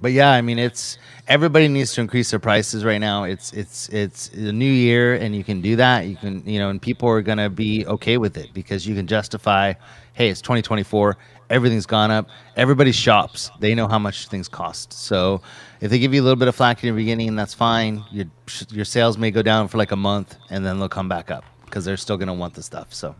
[0.00, 3.24] but yeah, I mean, it's everybody needs to increase their prices right now.
[3.24, 6.06] It's it's it's a new year, and you can do that.
[6.06, 9.06] You can you know, and people are gonna be okay with it because you can
[9.06, 9.74] justify,
[10.14, 11.16] hey, it's 2024.
[11.50, 12.28] Everything's gone up.
[12.56, 13.50] Everybody shops.
[13.60, 14.92] They know how much things cost.
[14.92, 15.42] So
[15.80, 18.02] if they give you a little bit of flack in the beginning, that's fine.
[18.10, 18.26] Your
[18.70, 21.44] your sales may go down for like a month, and then they'll come back up
[21.66, 22.94] because they're still gonna want the stuff.
[22.94, 23.14] So.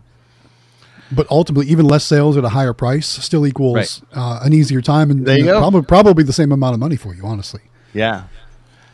[1.15, 4.01] But ultimately, even less sales at a higher price still equals Right.
[4.19, 5.59] uh, an easier time and, There you and go.
[5.61, 7.25] probably probably the same amount of money for you.
[7.27, 7.61] Honestly,
[7.93, 8.25] Yeah.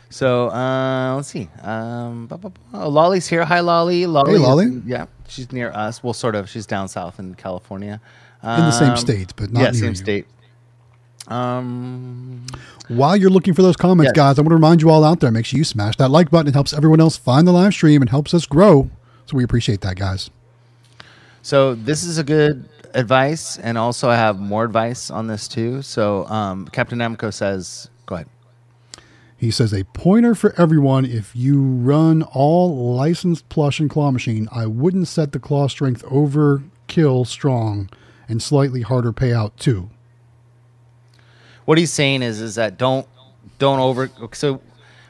[0.09, 1.47] So uh, let's see.
[1.61, 3.45] Um, bu- bu- bu- oh, Lolly's here.
[3.45, 4.05] Hi, Lolly.
[4.07, 4.31] Lolly.
[4.31, 4.81] Hey, is- Lolly.
[4.85, 6.03] yeah, she's near us.
[6.03, 6.49] Well, sort of.
[6.49, 8.01] She's down south in California.
[8.43, 9.95] In the same Um, state, but not yeah, same you.
[9.95, 10.25] state.
[11.27, 12.45] Um,
[12.87, 14.15] While you're looking for those comments, Yes.
[14.15, 16.31] guys, I want to remind you all out there: make sure you smash that like
[16.31, 16.47] button.
[16.47, 18.89] It helps everyone else find the live stream and helps us grow.
[19.27, 20.29] So we appreciate that, guys.
[21.41, 25.81] so this is a good advice, and also I have more advice on this too.
[25.83, 28.27] So um, Captain Namco says, "Go ahead."
[29.37, 31.05] He says a pointer for everyone.
[31.05, 36.03] If you run all licensed plush and claw machine, I wouldn't set the claw strength
[36.05, 37.89] overkill strong
[38.29, 39.89] and slightly harder payout too.
[41.65, 43.07] what he's saying is is that don't
[43.57, 44.61] don't over so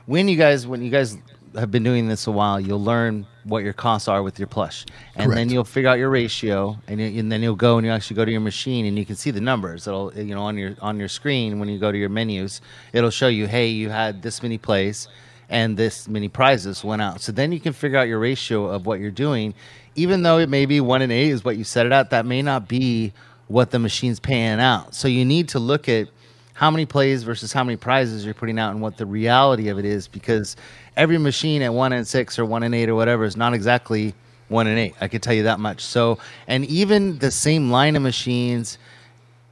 [0.08, 1.18] when you guys when you guys
[1.56, 4.86] have been doing this a while you'll learn what your costs are with your plush.
[5.16, 7.92] And then you'll figure out your ratio and, you, and then you'll go and you
[7.92, 9.88] actually go to your machine and you can see the numbers.
[9.88, 12.62] It'll you know on your on your screen when you go to your menus
[12.94, 15.08] it'll show you hey you had this many plays
[15.50, 18.86] and this many prizes went out so then you can figure out your ratio of
[18.86, 19.54] what you're doing
[19.96, 22.26] even though it may be one in eight is what you set it at that
[22.26, 23.12] may not be
[23.48, 26.08] what the machine's paying out so you need to look at
[26.54, 29.80] how many plays versus how many prizes you're putting out and what the reality of
[29.80, 30.58] it is because
[30.98, 34.14] every machine at one and six or one and eight or whatever is not exactly
[34.50, 34.96] one and eight.
[35.00, 35.82] I can tell you that much.
[35.82, 38.78] So, and even the same line of machines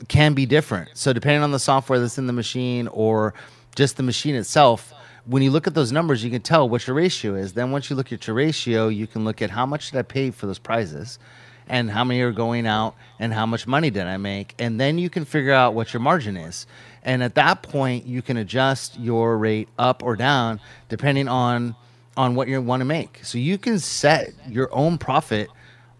[0.09, 0.89] can be different.
[0.95, 3.33] So, depending on the software that's in the machine or
[3.75, 4.93] just the machine itself,
[5.27, 7.53] when you look at those numbers, you can tell what your ratio is.
[7.53, 10.01] Then, once you look at your ratio, you can look at how much did I
[10.03, 11.19] pay for those prizes
[11.69, 14.55] and how many are going out and how much money did I make.
[14.57, 16.65] And then you can figure out what your margin is.
[17.03, 20.59] And at that point, you can adjust your rate up or down
[20.89, 21.75] depending on
[22.15, 23.19] on what you want to make.
[23.23, 25.49] So you can set your own profit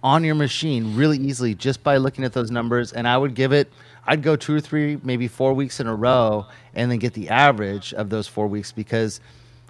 [0.02, 2.92] on your machine really easily just by looking at those numbers.
[2.92, 3.72] And I would give it,
[4.08, 7.30] I'd go two or three, maybe four weeks in a row, and then get the
[7.30, 9.20] average of those four weeks because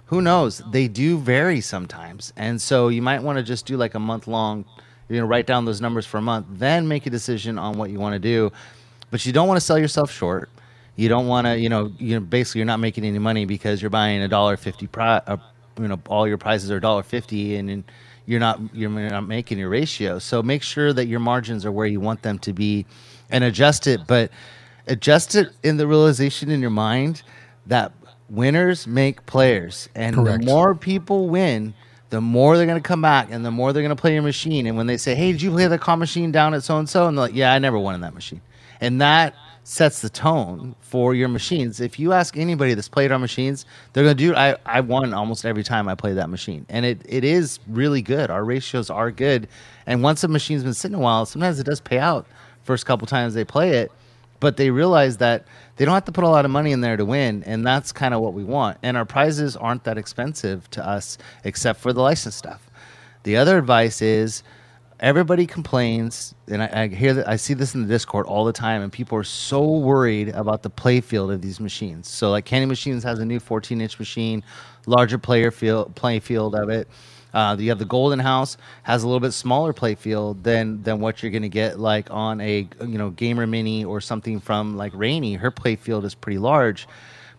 [0.06, 0.62] who knows?
[0.70, 4.26] They do vary sometimes, and so you might want to just do like a month
[4.26, 4.64] long.
[5.08, 7.90] You know, write down those numbers for a month, then make a decision on what
[7.90, 8.52] you want to do.
[9.10, 10.50] But you don't want to sell yourself short.
[10.96, 13.80] You don't want to, you know, you know, basically you're not making any money because
[13.80, 15.36] you're buying a dollar fifty pri- uh,
[15.78, 17.84] you know, all your prices are dollar fifty, and, and
[18.26, 20.18] you're not you're not making your ratio.
[20.18, 22.84] So make sure that your margins are where you want them to be,
[23.30, 24.00] and adjust it.
[24.06, 24.30] But
[24.86, 27.22] adjust it in the realization in your mind
[27.66, 27.92] that
[28.28, 30.40] winners make players, and Correct.
[30.40, 31.74] the more people win,
[32.10, 34.22] the more they're going to come back, and the more they're going to play your
[34.22, 34.66] machine.
[34.66, 36.88] And when they say, "Hey, did you play the claw machine down at so and
[36.88, 38.40] so?" and they're like, "Yeah, I never won in that machine,"
[38.80, 41.78] and that sets the tone for your machines.
[41.78, 44.34] If you ask anybody that's played our machines, they're going to do.
[44.34, 48.00] I I won almost every time I played that machine, and it it is really
[48.00, 48.30] good.
[48.30, 49.46] Our ratios are good,
[49.86, 52.26] and once a machine's been sitting a while, sometimes it does pay out.
[52.68, 53.90] First couple times they play it,
[54.40, 56.98] but they realize that they don't have to put a lot of money in there
[56.98, 58.76] to win, and that's kind of what we want.
[58.82, 62.70] And our prizes aren't that expensive to us, except for the license stuff.
[63.22, 64.42] The other advice is
[65.00, 68.52] everybody complains, and I, I hear that I see this in the Discord all the
[68.52, 72.06] time, and people are so worried about the play field of these machines.
[72.06, 74.44] So, like Candy Machines has a new 14 inch machine,
[74.84, 76.86] larger player field play field of it.
[77.34, 81.00] Uh, you have the Golden House has a little bit smaller play field than than
[81.00, 84.76] what you're going to get like on a you know Gamer Mini or something from
[84.76, 85.34] like Rainy.
[85.34, 86.88] Her play field is pretty large,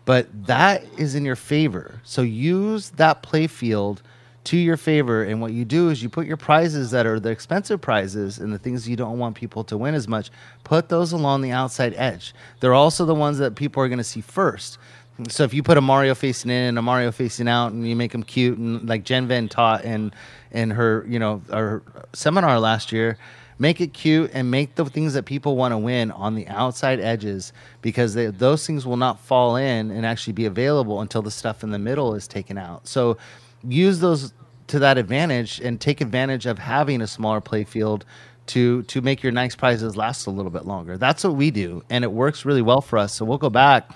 [0.04, 2.00] but that is in your favor.
[2.04, 4.02] So use that play field
[4.44, 5.22] to your favor.
[5.22, 8.52] And what you do is you put your prizes that are the expensive prizes and
[8.52, 10.30] the things you don't want people to win as much,
[10.64, 12.34] put those along the outside edge.
[12.60, 14.78] They're also the ones that people are going to see first.
[15.28, 17.96] So if you put a Mario facing in and a Mario facing out, and you
[17.96, 20.12] make them cute, and like Jen Ven taught in
[20.50, 23.18] in her you know our seminar last year,
[23.58, 26.98] make it cute and make the things that people want to win on the outside
[27.00, 27.52] edges
[27.82, 31.62] because they, those things will not fall in and actually be available until the stuff
[31.62, 32.88] in the middle is taken out.
[32.88, 33.18] So
[33.62, 34.32] use those
[34.68, 38.04] to that advantage and take advantage of having a smaller play field
[38.46, 40.96] to to make your nice prizes last a little bit longer.
[40.96, 43.12] That's what we do, and it works really well for us.
[43.12, 43.90] So we'll go back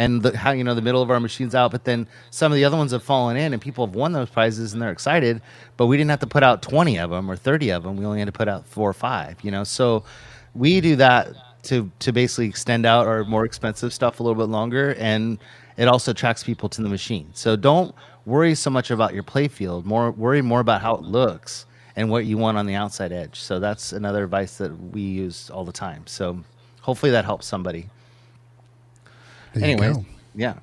[0.00, 2.56] and the, how you know the middle of our machines out, but then some of
[2.56, 5.42] the other ones have fallen in, and people have won those prizes and they're excited.
[5.76, 7.96] But we didn't have to put out twenty of them or thirty of them.
[7.96, 9.36] We only had to put out four or five.
[9.42, 10.04] You know, so
[10.54, 11.28] we do that
[11.64, 15.38] to to basically extend out our more expensive stuff a little bit longer, and
[15.76, 17.28] it also attracts people to the machine.
[17.34, 19.84] So don't worry so much about your play field.
[19.84, 23.38] More worry more about how it looks and what you want on the outside edge.
[23.38, 26.06] So that's another advice that we use all the time.
[26.06, 26.42] So
[26.80, 27.90] hopefully that helps somebody.
[29.54, 30.04] There you Anyways, go.
[30.34, 30.54] yeah.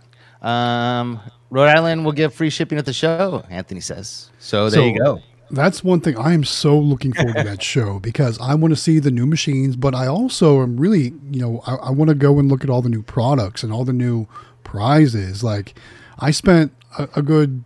[0.41, 1.19] Um,
[1.49, 3.43] Rhode Island will give free shipping at the show.
[3.49, 4.29] Anthony says.
[4.39, 5.21] So there So, you go.
[5.49, 8.75] That's one thing I am so looking forward to that show because I want to
[8.79, 12.15] see the new machines, but I also am really, you know, I, I want to
[12.15, 14.27] go and look at all the new products and all the new
[14.65, 15.43] prizes.
[15.45, 15.73] Like,
[16.19, 17.63] I spent a, a good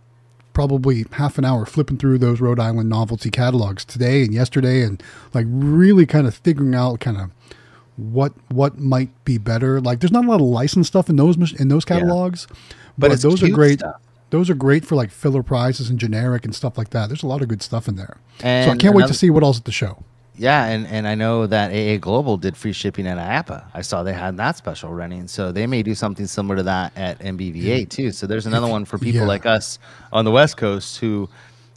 [0.52, 5.02] probably half an hour flipping through those Rhode Island novelty catalogs today and yesterday, and
[5.34, 7.30] like really kind of figuring out kind of
[7.96, 9.80] what what might be better.
[9.80, 12.46] Like, there's not a lot of licensed stuff in those in those catalogs,
[12.98, 13.80] But but, those are great.
[13.80, 14.00] stuff.
[14.30, 17.08] Those are great for like filler prizes and generic and stuff like that.
[17.08, 18.16] There's a lot of good stuff in there.
[18.40, 20.04] so I can't wait to see what else at the show.
[20.34, 23.66] Yeah, and, and I know that AA Global did free shipping at IAAPA.
[23.74, 26.96] I saw they had that special running, so they may do something similar to that
[26.96, 28.10] at NBVA too.
[28.12, 29.26] So there's another one for people Yeah.
[29.26, 29.78] like us
[30.10, 31.28] on the West Coast who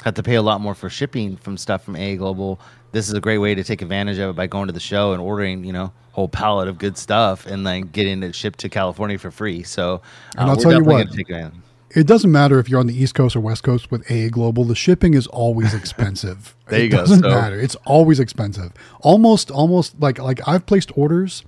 [0.06, 2.58] have to pay a lot more for shipping from stuff from AA Global.
[2.96, 5.12] This is a great way to take advantage of it by going to the show
[5.12, 8.60] and ordering, you know, a whole pallet of good stuff and then getting it shipped
[8.60, 9.64] to California for free.
[9.64, 10.00] So uh,
[10.38, 11.60] And I'll tell you what, gonna take advantage.
[11.94, 14.64] It doesn't matter if you're on the East Coast or West Coast with AA Global.
[14.64, 16.56] The shipping is always expensive.
[16.70, 16.98] There you it go.
[17.00, 17.60] doesn't So- matter.
[17.60, 18.72] It's always expensive.
[19.02, 21.44] Almost, almost like like I've placed orders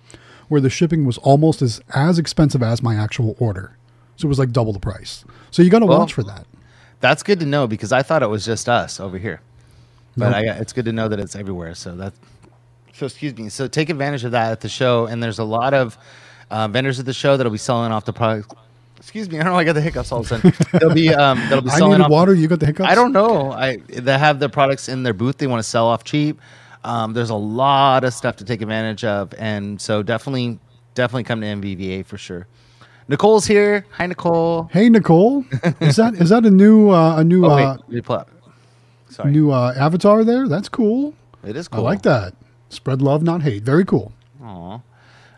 [0.49, 3.77] where the shipping was almost as as expensive as my actual order.
[4.17, 5.23] So it was like double the price.
[5.51, 6.45] So you got to Well, watch for that.
[6.99, 9.39] That's good to know because I thought it was just us over here,
[10.17, 10.35] but Nope.
[10.35, 11.75] I got, it's good to know that it's everywhere.
[11.75, 12.13] So that,
[12.93, 13.49] so excuse me.
[13.49, 15.97] So take advantage of that at the show, and there's a lot of
[16.49, 18.53] uh, vendors at the show that'll be selling off the product.
[18.97, 19.59] Excuse me, I don't know.
[19.59, 20.53] I got the hiccups all of a sudden.
[20.79, 22.11] They'll be um, they'll be I selling needed off.
[22.11, 22.33] water.
[22.33, 22.89] You got the hiccups.
[22.89, 23.51] I don't know.
[23.51, 25.37] I they have their products in their booth.
[25.37, 26.41] They want to sell off cheap.
[26.83, 30.57] Um, there's a lot of stuff to take advantage of, and so definitely,
[30.95, 32.47] definitely come to NBVA for sure.
[33.09, 33.85] Nicole's here.
[33.91, 34.69] Hi, Nicole.
[34.71, 35.45] Hey Nicole,
[35.81, 38.23] is that is that a new uh, a new Oh uh, wait, reply.
[39.09, 40.47] Sorry, new uh, avatar there?
[40.47, 41.13] That's cool.
[41.43, 41.79] it is cool.
[41.81, 42.33] I like that.
[42.69, 43.63] Spread love, not hate.
[43.63, 44.11] Very cool.
[44.43, 44.79] Aw.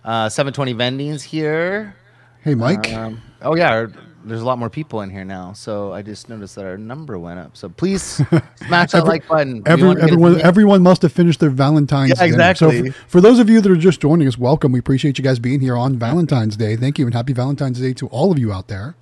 [0.03, 1.95] Uh, 720 vending's here.
[2.43, 2.91] Hey Mike.
[2.93, 3.91] Um, oh yeah, our-
[4.25, 5.53] there's a lot more people in here now.
[5.53, 7.55] So I just noticed that our number went up.
[7.55, 8.01] So please
[8.57, 9.63] smash that Every- like button.
[9.65, 12.53] Every, everyone, everyone must have finished their Valentine's Yeah, dinner.
[12.55, 12.89] So exactly.
[12.89, 14.73] f- for those of you that are just joining us, welcome.
[14.73, 16.75] We appreciate you guys being here on Valentine's Day.
[16.75, 18.95] Thank you, and happy Valentine's Day to all of you out there.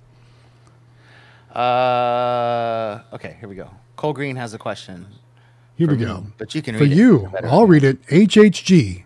[1.52, 3.68] Uh, okay, here we go.
[3.98, 5.06] Cole Green has a question.
[5.76, 6.26] Here for we me, go.
[6.38, 6.96] But you can For read it.
[6.96, 8.00] you, I'll read it.
[8.06, 9.04] HHG.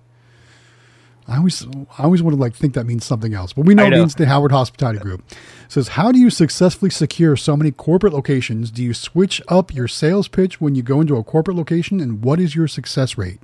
[1.29, 1.67] I always,
[1.99, 3.91] I always want to like think that means something else, but we know I it
[3.93, 5.23] means the Howard Hospitality Group.
[5.69, 8.71] says, how do you successfully secure so many corporate locations?
[8.71, 12.23] Do you switch up your sales pitch when you go into a corporate location, and
[12.23, 13.41] what is your success rate?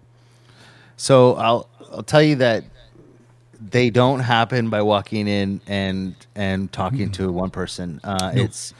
[0.96, 2.64] So I'll I'll tell you that
[3.60, 8.00] they don't happen by walking in and and talking to one person.
[8.04, 8.74] Uh, It's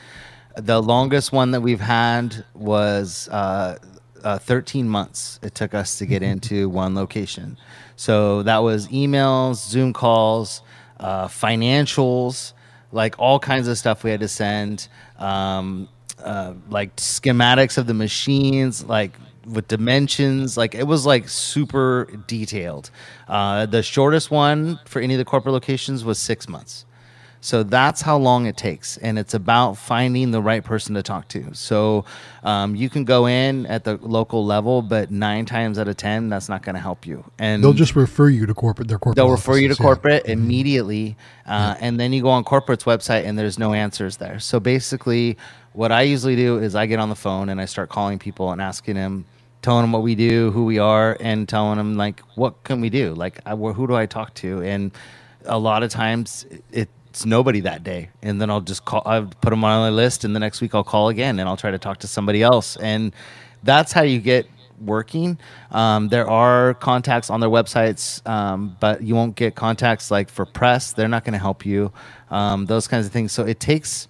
[0.58, 3.78] the longest one that we've had was uh,
[4.24, 5.38] uh, 13 months.
[5.42, 7.56] It took us to get into one location.
[7.96, 10.62] So that was emails, Zoom calls,
[11.00, 12.52] uh, financials,
[12.92, 14.88] like all kinds of stuff we had to send.
[15.18, 15.88] Um,
[16.22, 19.12] uh, like schematics of the machines, like
[19.46, 20.56] with dimensions.
[20.56, 22.90] Like it was like super detailed.
[23.28, 26.84] Uh, the shortest one for any of the corporate locations was six months.
[27.40, 31.28] So that's how long it takes, and it's about finding the right person to talk
[31.28, 31.54] to.
[31.54, 32.04] So
[32.42, 36.28] um, you can go in at the local level, but nine times out of ten,
[36.28, 37.24] that's not going to help you.
[37.38, 38.88] And They'll just refer you to corporate.
[38.88, 39.16] Their corporate.
[39.16, 39.84] they'll refer you to offices, yeah.
[39.84, 44.40] corporate immediately, uh, and then you go on corporate's website and there's no answers there.
[44.40, 45.36] So basically,
[45.72, 48.50] what I usually do is I get on the phone and I start calling people
[48.50, 49.26] and asking them,
[49.62, 52.90] telling them what we do, who we are, and telling them like what can we
[52.90, 54.90] do, like I, who do I talk to, and
[55.44, 59.26] a lot of times it, it's nobody that day, and then I'll just call, I'll
[59.26, 61.72] put them on my list, and the next week I'll call again and I'll try
[61.72, 63.12] to talk to somebody else, and
[63.64, 64.46] that's how you get
[64.80, 65.36] working.
[65.72, 70.46] Um, there are contacts on their websites, um, but you won't get contacts like for
[70.46, 70.92] press.
[70.92, 71.90] They're not going to help you.
[72.30, 73.32] Um, those kinds of things.
[73.32, 74.06] So it takes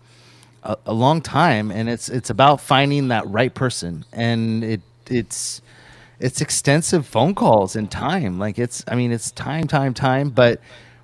[0.62, 5.62] a, a long time, and it's it's about finding that right person, and it it's
[6.20, 8.38] it's extensive phone calls and time.
[8.38, 10.28] Like it's I mean it's time, time, time.
[10.28, 10.60] But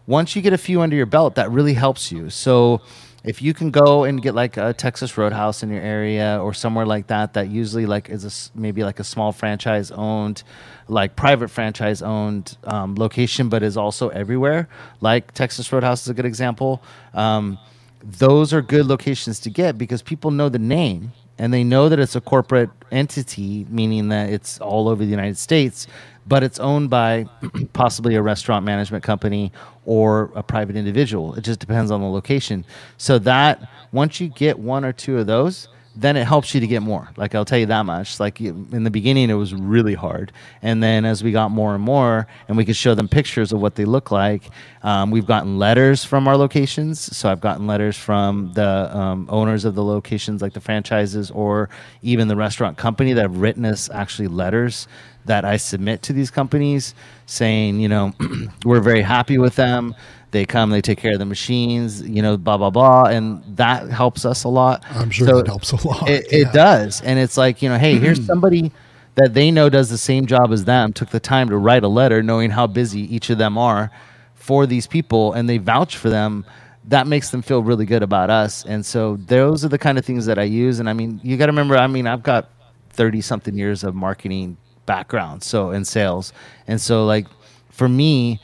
[0.06, 2.30] once you get a few under your belt, that really helps you.
[2.30, 2.80] So
[3.24, 6.84] if you can go and get like a Texas Roadhouse in your area or somewhere
[6.84, 10.42] like that, that usually like is a maybe like a small franchise owned,
[10.88, 14.68] like private franchise owned um, location, but is also everywhere.
[15.00, 16.82] Like Texas Roadhouse is a good example.
[17.14, 17.58] Um,
[18.02, 21.98] those are good locations to get because people know the name and they know that
[21.98, 25.86] it's a corporate entity, meaning that it's all over the United States,
[26.26, 27.26] but it's owned by
[27.72, 29.52] possibly a restaurant management company
[29.84, 31.34] or a private individual.
[31.34, 32.64] It just depends on the location.
[32.96, 36.66] So that once you get one or two of those, then it helps you to
[36.66, 37.08] get more.
[37.16, 38.18] Like I'll tell you that much.
[38.18, 41.82] Like in the beginning, it was really hard, and then as we got more and
[41.82, 44.42] more, and we could show them pictures of what they look like,
[44.82, 47.00] um, we've gotten letters from our locations.
[47.16, 51.68] So I've gotten letters from the um, owners of the locations, like the franchises, or
[52.02, 54.88] even the restaurant company that have written us actually letters
[55.26, 56.94] that I submit to these companies
[57.26, 58.12] saying, you know,
[58.64, 59.94] we're very happy with them.
[60.34, 63.88] They come, they take care of the machines, you know, blah blah blah, and that
[63.88, 64.84] helps us a lot.
[64.90, 66.10] I'm sure So that helps a lot.
[66.10, 66.38] It, yeah.
[66.40, 68.26] it does, and it's like you know, hey, here's mm-hmm.
[68.26, 68.72] somebody
[69.14, 70.92] that they know does the same job as them.
[70.92, 73.92] Took the time to write a letter, knowing how busy each of them are
[74.34, 76.44] for these people, and they vouch for them.
[76.88, 80.04] That makes them feel really good about us, and so those are the kind of
[80.04, 80.80] things that I use.
[80.80, 82.50] And I mean, you got to remember, I mean, I've got
[82.90, 86.32] thirty something years of marketing background, so in sales,
[86.66, 87.28] and so like
[87.70, 88.40] for me,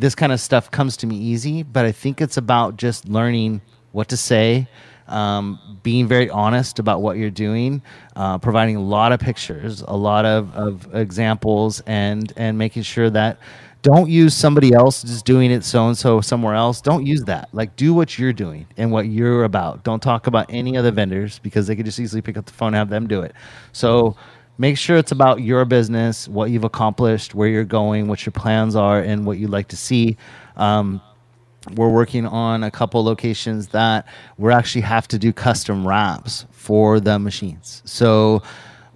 [0.00, 3.60] this kind of stuff comes to me easy, but I think it's about just learning
[3.92, 4.66] what to say,
[5.08, 7.82] um, being very honest about what you're doing,
[8.16, 13.10] uh, providing a lot of pictures, a lot of, of examples, and and making sure
[13.10, 13.38] that
[13.82, 16.80] don't use somebody else just doing it so and so somewhere else.
[16.80, 17.48] Don't use that.
[17.52, 19.84] Like do what you're doing and what you're about.
[19.84, 22.68] Don't talk about any other vendors because they could just easily pick up the phone
[22.68, 23.34] and have them do it.
[23.72, 24.16] So
[24.60, 28.76] make sure it's about your business, what you've accomplished, where you're going, what your plans
[28.76, 30.18] are, and what you'd like to see.
[30.54, 31.00] Um,
[31.76, 37.00] we're working on a couple locations that we actually have to do custom wraps for
[37.00, 37.80] the machines.
[37.86, 38.42] So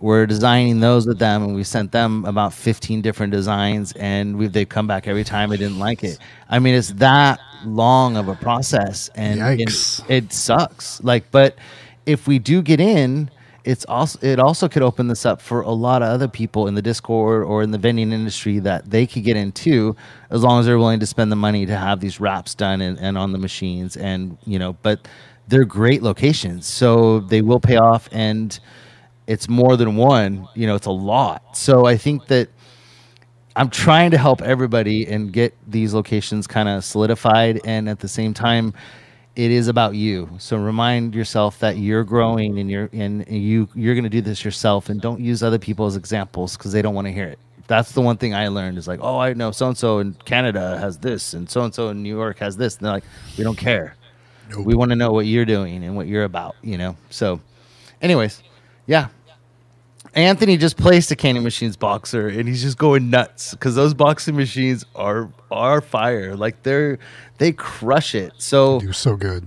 [0.00, 4.52] we're designing those with them, and we sent them about 15 different designs, and we've,
[4.52, 6.18] they've come back every time they didn't like it.
[6.50, 10.04] I mean, it's that long of a process, and, Yikes.
[10.10, 11.02] it sucks.
[11.02, 11.56] Like, but
[12.04, 13.30] if we do get in,
[13.64, 16.74] it's also it also could open this up for a lot of other people in
[16.74, 19.96] the Discord or in the vending industry that they could get into
[20.30, 22.98] as long as they're willing to spend the money to have these wraps done and,
[22.98, 25.08] and on the machines and you know but
[25.48, 28.60] they're great locations so they will pay off and
[29.26, 31.56] it's more than one you know it's a lot.
[31.56, 32.50] So I think that
[33.56, 38.08] I'm trying to help everybody and get these locations kind of solidified and at the
[38.08, 38.74] same time
[39.36, 40.28] it is about you.
[40.38, 44.44] So remind yourself that you're growing and you're and you you're going to do this
[44.44, 47.38] yourself and don't use other people as examples cuz they don't want to hear it.
[47.66, 50.14] That's the one thing I learned is like, "Oh, I know so and so in
[50.24, 53.04] Canada has this and so and so in New York has this." And they're like,
[53.38, 53.96] "We don't care."
[54.50, 54.66] Nope.
[54.66, 56.96] We want to know what you're doing and what you're about, you know.
[57.10, 57.40] So,
[58.02, 58.42] anyways,
[58.86, 59.08] yeah.
[60.14, 64.36] Anthony just placed a Candy Machines boxer, and he's just going nuts because those boxing
[64.36, 66.36] machines are are fire.
[66.36, 66.98] Like they're
[67.38, 68.32] they crush it.
[68.38, 69.44] So Do so good.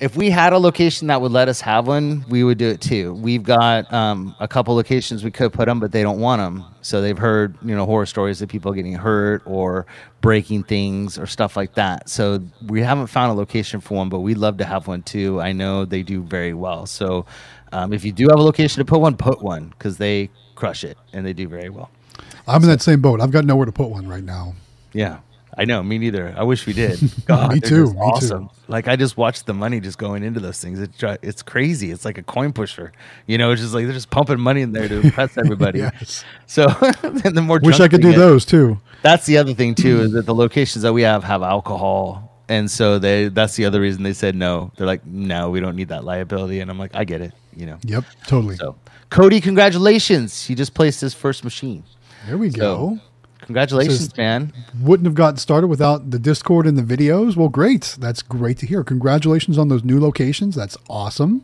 [0.00, 2.80] If we had a location that would let us have one, we would do it
[2.80, 3.12] too.
[3.14, 6.64] We've got um, a couple locations we could put them, but they don't want them.
[6.80, 9.86] So they've heard you know horror stories of people getting hurt or
[10.22, 12.08] breaking things or stuff like that.
[12.08, 15.38] So we haven't found a location for one, but we'd love to have one too.
[15.38, 16.86] I know they do very well.
[16.86, 17.26] So
[17.72, 20.82] um, if you do have a location to put one, put one because they crush
[20.82, 21.90] it and they do very well.
[22.46, 23.20] I'm in that same boat.
[23.20, 24.54] I've got nowhere to put one right now.
[24.94, 25.18] Yeah.
[25.58, 26.34] I know, me neither.
[26.36, 26.98] I wish we did.
[27.26, 27.98] God, Me too, me too.
[27.98, 28.50] awesome.
[28.68, 30.78] Like I just watched the money just going into those things.
[30.80, 31.90] It's it's crazy.
[31.90, 32.92] It's like a coin pusher.
[33.26, 35.80] You know, it's just like they're just pumping money in there to impress everybody.
[35.80, 36.24] Yes.
[36.46, 36.66] So
[37.02, 38.78] and the more Wish I could do get- those too.
[39.02, 42.70] That's the other thing too is that the locations that we have have alcohol, and
[42.70, 44.70] so they that's the other reason they said no.
[44.76, 47.32] They're like, no, we don't need that liability, and I'm like, I get it.
[47.56, 47.78] You know.
[47.82, 48.56] Yep, totally.
[48.56, 48.76] So
[49.10, 50.44] Cody, congratulations!
[50.46, 51.82] He just placed his first machine.
[52.26, 52.98] there we So go.
[53.42, 54.52] Congratulations, Says- man.
[54.80, 57.36] Wouldn't have gotten started without the Discord and the videos.
[57.36, 57.96] Well, great.
[57.98, 58.84] That's great to hear.
[58.84, 60.54] Congratulations on those new locations.
[60.54, 61.42] That's awesome.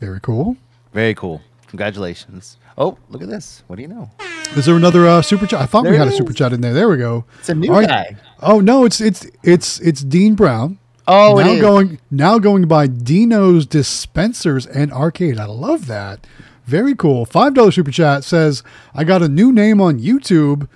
[0.00, 0.56] Very cool.
[0.92, 1.40] Very cool.
[1.68, 2.56] Congratulations.
[2.76, 3.62] Oh, look at this.
[3.66, 4.10] What do you know?
[4.56, 5.60] Is there another uh, super chat?
[5.60, 6.72] I thought we There had a super chat in there.
[6.72, 7.24] There we go.
[7.40, 7.88] It's a new right.
[7.88, 8.16] guy.
[8.40, 10.78] Oh no, it's it's it's it's Dean Brown.
[11.08, 11.60] Oh, it now is.
[11.60, 15.38] going now going by Dino's Dispensers and Arcade.
[15.38, 16.26] I love that.
[16.66, 17.24] Very cool.
[17.26, 18.62] Five dollar super chat says
[18.94, 20.68] I got a new name on YouTube.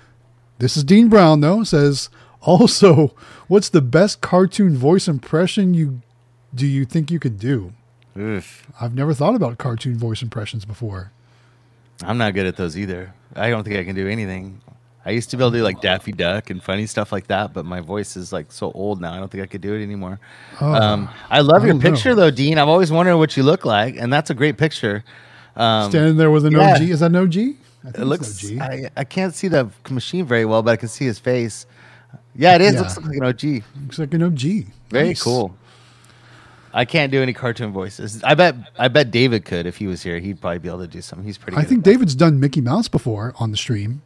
[0.59, 1.63] This is Dean Brown though.
[1.63, 2.09] Says
[2.41, 3.13] also,
[3.47, 6.01] what's the best cartoon voice impression you
[6.53, 7.73] do you think you could do?
[8.17, 8.67] Oof.
[8.79, 11.11] I've never thought about cartoon voice impressions before.
[12.03, 13.13] I'm not good at those either.
[13.35, 14.61] I don't think I can do anything.
[15.05, 17.53] I used to be able to do like Daffy Duck and funny stuff like that,
[17.53, 19.13] but my voice is like so old now.
[19.13, 20.19] I don't think I could do it anymore.
[20.59, 21.91] Oh, um, I love I your don't know.
[21.91, 22.57] picture though, Dean.
[22.57, 25.03] I've always wondered what you look like, and that's a great picture.
[25.55, 26.75] Um, Standing there with an yeah.
[26.75, 26.81] OG.
[26.81, 27.55] Is that an OG?
[27.83, 28.43] It looks.
[28.45, 28.59] OG.
[28.59, 31.65] I, I can't see the machine very well, but I can see his face.
[32.35, 32.73] Yeah, it is.
[32.73, 32.81] Yeah.
[32.81, 33.63] Looks like an OG.
[33.83, 34.41] Looks like an OG.
[34.89, 35.21] Very Nice.
[35.23, 35.55] cool.
[36.73, 38.23] I can't do any cartoon voices.
[38.23, 38.55] I bet.
[38.77, 40.19] I bet David could if he was here.
[40.19, 41.25] He'd probably be able to do something.
[41.25, 41.57] He's pretty.
[41.57, 41.89] I think that.
[41.91, 44.01] David's done Mickey Mouse before on the stream.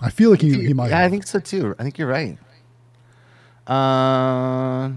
[0.00, 0.90] I feel like he, he might.
[0.90, 1.76] Yeah, I think so too.
[1.78, 2.38] I think you're right.
[3.66, 4.90] Uh,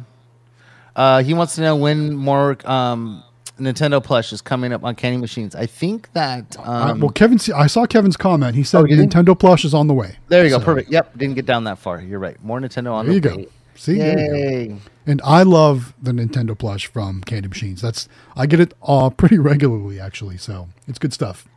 [0.96, 3.24] uh, he wants to know when more um,
[3.60, 5.56] Nintendo plush is coming up on Candy Machines.
[5.56, 6.56] I think that.
[6.58, 8.56] Uh, Um, well, Kevin, I saw Kevin's comment.
[8.56, 8.84] He said Oh.
[8.86, 10.18] Nintendo Plush is on the way.
[10.28, 10.60] there you go.
[10.60, 10.92] So, Perfect.
[10.92, 11.18] Yep.
[11.18, 12.02] Didn't get down that far.
[12.02, 12.42] You're right.
[12.44, 13.36] More Nintendo on There you the go.
[13.38, 13.48] way.
[13.76, 14.36] See, there you go.
[14.36, 14.76] Yay.
[15.06, 17.82] And I love the Nintendo Plush from Candy Machines.
[17.82, 20.38] That's I get it uh, pretty regularly actually.
[20.38, 21.48] So it's good stuff.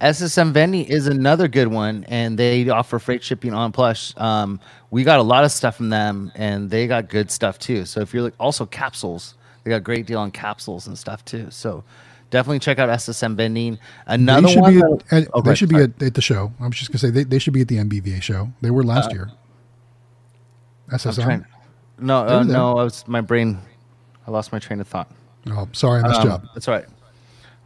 [0.00, 4.12] SSM Vending is another good one, and they offer freight shipping on plush.
[4.16, 4.58] Um,
[4.90, 7.84] we got a lot of stuff from them, and they got good stuff too.
[7.84, 9.34] So if you're like also capsules,
[9.64, 11.50] they got a great deal on capsules and stuff too.
[11.50, 11.82] So
[12.30, 13.78] definitely check out SSM Vending.
[14.06, 14.74] Another they should one.
[14.74, 16.52] be at, at- Oh, they right, should be at, at the show.
[16.60, 18.52] I was just gonna say they, they should be at the NBVA show.
[18.60, 19.30] They were last year.
[20.92, 21.22] SSM.
[21.22, 21.44] trying-
[21.98, 23.58] No, uh, no, I was my brain.
[24.26, 25.10] I lost my train of thought.
[25.50, 26.44] Oh, sorry, I messed Um, you up.
[26.54, 26.86] That's all right.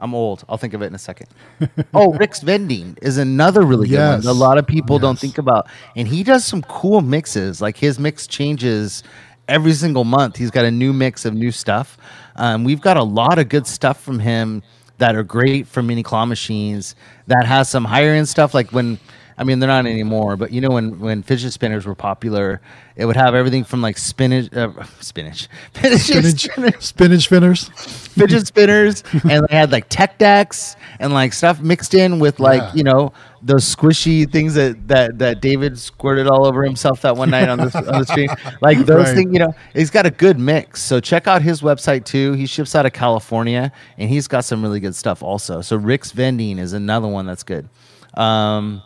[0.01, 0.45] I'm old.
[0.49, 1.27] I'll think of it in a second.
[1.95, 4.25] oh, Rick's Vending is another really good Yes.
[4.25, 4.31] one.
[4.37, 7.61] A lot of people don't think about, and he does some cool mixes.
[7.61, 9.03] Like his mix changes
[9.49, 10.37] every single month.
[10.37, 11.99] He's got a new mix of new stuff.
[12.37, 14.63] Um, we've got a lot of good stuff from him
[14.99, 16.95] that are great for mini claw machines.
[17.27, 18.55] That has some higher end stuff.
[18.55, 18.99] Like when,
[19.39, 22.61] I mean, they're not anymore, but you know when when fidget spinners were popular,
[22.97, 27.69] it would have everything from like spinach, uh, spinach, Spinach, spinach spinners.
[27.69, 29.05] fidget spinners.
[29.31, 32.73] And they had like tech decks and like stuff mixed in with like Yeah.
[32.75, 37.31] you know those squishy things that that that David squirted all over himself that one
[37.31, 38.31] night on the on the stream
[38.61, 39.15] like those Right.
[39.15, 40.83] things you know he's got a good mix.
[40.83, 42.33] So check out his website too.
[42.33, 45.61] He ships out of California and he's got some really good stuff also.
[45.61, 47.69] So Rick's Vending is another one that's good.
[48.15, 48.83] Um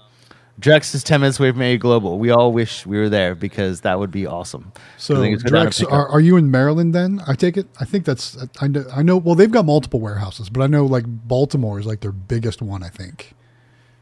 [0.61, 2.19] Drex is 10 minutes away from A Global.
[2.19, 4.73] We all wish we were there because that would be awesome.
[4.99, 7.21] So, they could go down and Drex, are, are you in Maryland then?
[7.27, 7.67] I take it.
[7.81, 8.37] I think that's.
[8.61, 8.85] I know.
[8.95, 9.17] I know.
[9.17, 12.83] Well, they've got multiple warehouses, but I know like Baltimore is like their biggest one.
[12.83, 13.33] I think.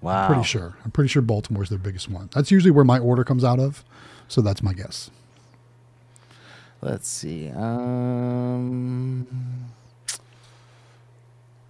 [0.00, 0.22] wow.
[0.22, 0.76] I'm pretty sure.
[0.84, 2.28] I'm pretty sure Baltimore is their biggest one.
[2.34, 3.84] That's usually where my order comes out of.
[4.28, 5.10] So that's my guess.
[6.82, 7.48] Let's see.
[7.50, 9.26] Um,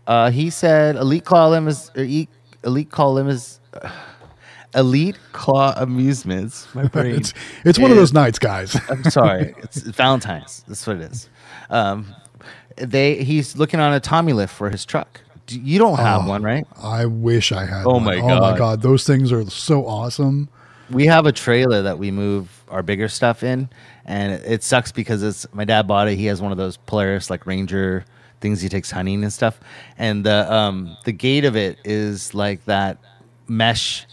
[0.07, 2.29] uh, he said Elite Call Lim is or E-
[2.65, 3.61] Elite Call Lim is
[4.75, 6.73] Elite Claw Amusements.
[6.75, 7.17] My brain.
[7.17, 8.77] It's it's one of those nights, guys.
[8.91, 9.55] I'm sorry.
[9.63, 10.65] It's Valentine's.
[10.69, 11.29] That's what it is.
[11.71, 12.15] Um,
[12.77, 15.21] they he's looking on a Tommy lift for his truck.
[15.49, 16.29] You don't have Oh.
[16.29, 16.65] one, right?
[16.81, 17.85] I wish I had.
[17.85, 18.05] Oh one.
[18.05, 18.31] my god!
[18.31, 18.83] Oh my God.
[18.83, 20.49] Those things are so awesome.
[20.91, 23.69] we have a trailer that we move our bigger stuff in,
[24.05, 26.17] and it, it sucks because it's my dad bought it.
[26.17, 28.05] He has one of those Polaris like Ranger
[28.41, 29.59] things he takes hunting and stuff,
[29.99, 32.99] and the um the gate of it is like that
[33.49, 34.07] mesh.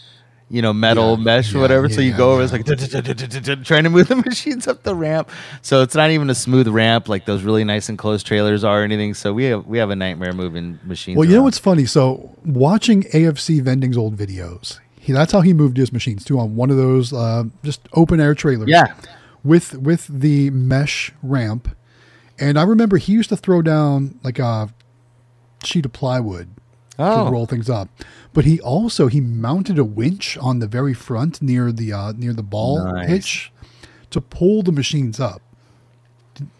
[0.50, 1.88] You know, metal Yeah, mesh or yeah, whatever.
[1.90, 2.54] so you yeah, go over, yeah.
[2.54, 5.28] it's like trying to move the machines up the ramp.
[5.60, 8.84] So it's not even a smooth ramp like those really nice enclosed trailers are or
[8.84, 9.12] anything.
[9.12, 11.18] So we have we have a nightmare moving machines.
[11.18, 11.84] Well, you know what's funny?
[11.84, 16.56] So watching AFC Vending's old videos, he, that's how he moved his machines too on
[16.56, 18.68] one of those uh, just open air trailers.
[18.70, 18.94] Yeah.
[19.44, 21.68] with with the mesh ramp,
[22.38, 24.72] and I remember he used to throw down like a
[25.62, 26.48] sheet of plywood
[26.98, 27.26] Oh.
[27.26, 27.88] to roll things up.
[28.32, 32.32] But he also he mounted a winch on the very front near the uh, near
[32.32, 33.08] the ball Nice.
[33.08, 33.52] hitch
[34.10, 35.42] to pull the machines up.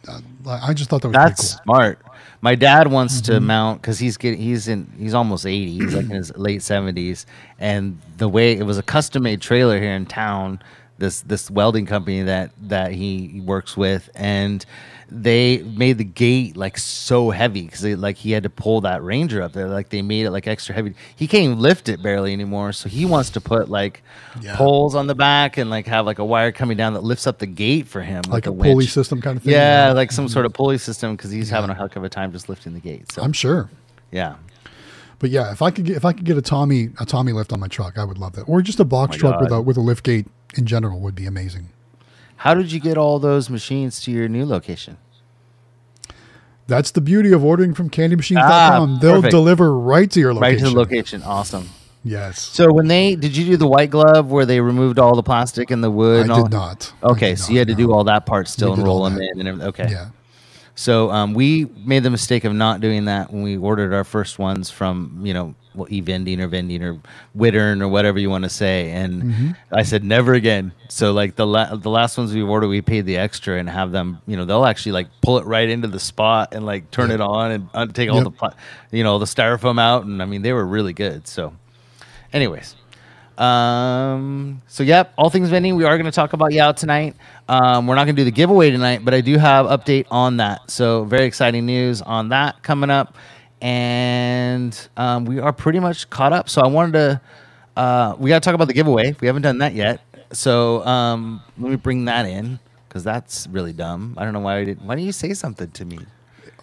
[0.09, 1.63] Uh, I just thought that was That's cool.
[1.65, 2.01] smart.
[2.41, 3.33] My dad wants Mm-hmm.
[3.33, 5.73] to mount because he's getting he's in he's almost eighty.
[5.73, 7.27] He's like in his late seventies,
[7.59, 10.61] and the way it was a custom made trailer here in town.
[10.99, 14.65] This this welding company that that he works with, and
[15.11, 19.41] they made the gate like so heavy because like he had to pull that Ranger
[19.41, 19.69] up there.
[19.69, 20.95] Like they made it like extra heavy.
[21.17, 22.73] He can't even lift it barely anymore.
[22.73, 24.03] So he wants to put like
[24.41, 24.57] Yeah.
[24.57, 27.39] poles on the back and like have like a wire coming down that lifts up
[27.39, 29.55] the gate for him, Like with a the pulley system kind of thing.
[29.55, 30.33] Yeah, like some mm-hmm.
[30.33, 32.81] sort of pulley system because he's having a heck of a time just lifting the
[32.81, 33.11] gate.
[33.11, 33.71] So I'm sure.
[34.13, 34.37] yeah,
[35.21, 37.53] But yeah, if I could get if I could get a Tommy a Tommy lift
[37.55, 38.43] on my truck, I would love that.
[38.43, 41.01] Or just a box oh my truck with a with a lift gate in general
[41.01, 41.71] would be amazing.
[42.39, 44.97] How did you get all those machines to your new location?
[46.67, 48.97] That's the beauty of ordering from candymachines.com.
[48.97, 49.31] Ah, They'll perfect.
[49.31, 50.65] deliver right to your location.
[50.65, 51.23] Right to the location.
[51.23, 51.69] Awesome.
[52.05, 52.41] Yes.
[52.41, 55.71] So when they did you do the white glove where they removed all the plastic
[55.71, 56.19] and the wood?
[56.19, 56.43] I and all?
[56.45, 56.93] did not.
[57.03, 59.05] Okay, did so not, you had to do all that part still We and roll
[59.05, 59.69] them in and everything.
[59.69, 59.89] Okay.
[59.91, 60.09] Yeah.
[60.75, 64.39] So um, we made the mistake of not doing that when we ordered our first
[64.39, 65.55] ones from you know
[65.91, 67.01] e-vending or vending or
[67.37, 69.51] Wittern or whatever you want to say, and Mm-hmm.
[69.73, 70.73] I said never again.
[70.89, 73.93] So like the la- the last ones we ordered, we paid the extra and have
[73.93, 74.19] them.
[74.27, 77.21] You know they'll actually like pull it right into the spot and like turn it
[77.21, 78.25] on and uh, take all Yep.
[78.25, 78.55] the pla-
[78.91, 81.29] you know the styrofoam out, and I mean they were really good.
[81.29, 81.55] So,
[82.33, 82.75] anyways.
[83.37, 84.63] Um.
[84.67, 85.13] So, yep.
[85.17, 85.77] All things vending.
[85.77, 87.15] We are going to talk about YEOW tonight.
[87.49, 87.87] Um.
[87.87, 90.71] We're not going to do the giveaway tonight, but I do have update on that.
[90.71, 93.15] So, very exciting news on that coming up,
[93.61, 96.49] and um, we are pretty much caught up.
[96.49, 97.21] So, I wanted to.
[97.77, 99.15] Uh, we got to talk about the giveaway.
[99.21, 100.01] We haven't done that yet.
[100.33, 104.15] So, um, let me bring that in because that's really dumb.
[104.19, 104.85] I don't know why I didn't.
[104.87, 105.99] Why didn't you say something to me?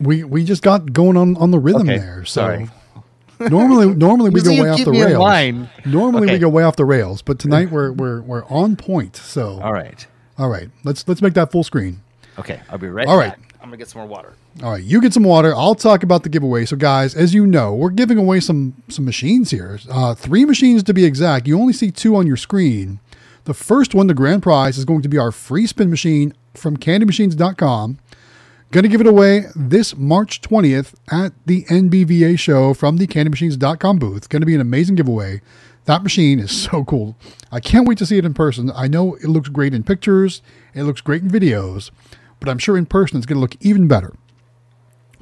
[0.01, 2.25] We we just got going on on the rhythm Okay, there.
[2.25, 2.69] So sorry.
[3.49, 5.17] normally normally we go way off the rails.
[5.19, 5.69] line.
[5.85, 6.33] Normally Okay.
[6.33, 9.15] we go way off the rails, but tonight we're we're we're on point.
[9.15, 10.05] So All right.
[10.37, 12.01] all right, let's let's make that full screen.
[12.37, 12.59] Okay.
[12.69, 13.07] I'll be right.
[13.07, 13.29] All right.
[13.31, 13.44] back.
[13.65, 14.33] I'm gonna get some more water.
[14.61, 15.55] All right, you get some water.
[15.55, 16.65] I'll talk about the giveaway.
[16.65, 19.79] So, guys, as you know, we're giving away some some machines here.
[19.89, 21.47] Uh, three machines to be exact.
[21.47, 22.99] You only see two on your screen.
[23.45, 26.77] The first one, the grand prize, is going to be our free spin machine from
[26.77, 27.97] CandyMachines.com.
[28.69, 33.97] Going to give it away this March 20th at the NBVA show from the CandyMachines.com
[33.97, 34.29] booth.
[34.29, 35.41] Going to be an amazing giveaway.
[35.85, 37.15] That machine is so cool.
[37.51, 38.71] I can't wait to see it in person.
[38.75, 40.43] I know it looks great in pictures,
[40.75, 41.89] it looks great in videos,
[42.45, 44.13] but I'm sure in person it's going to look even better.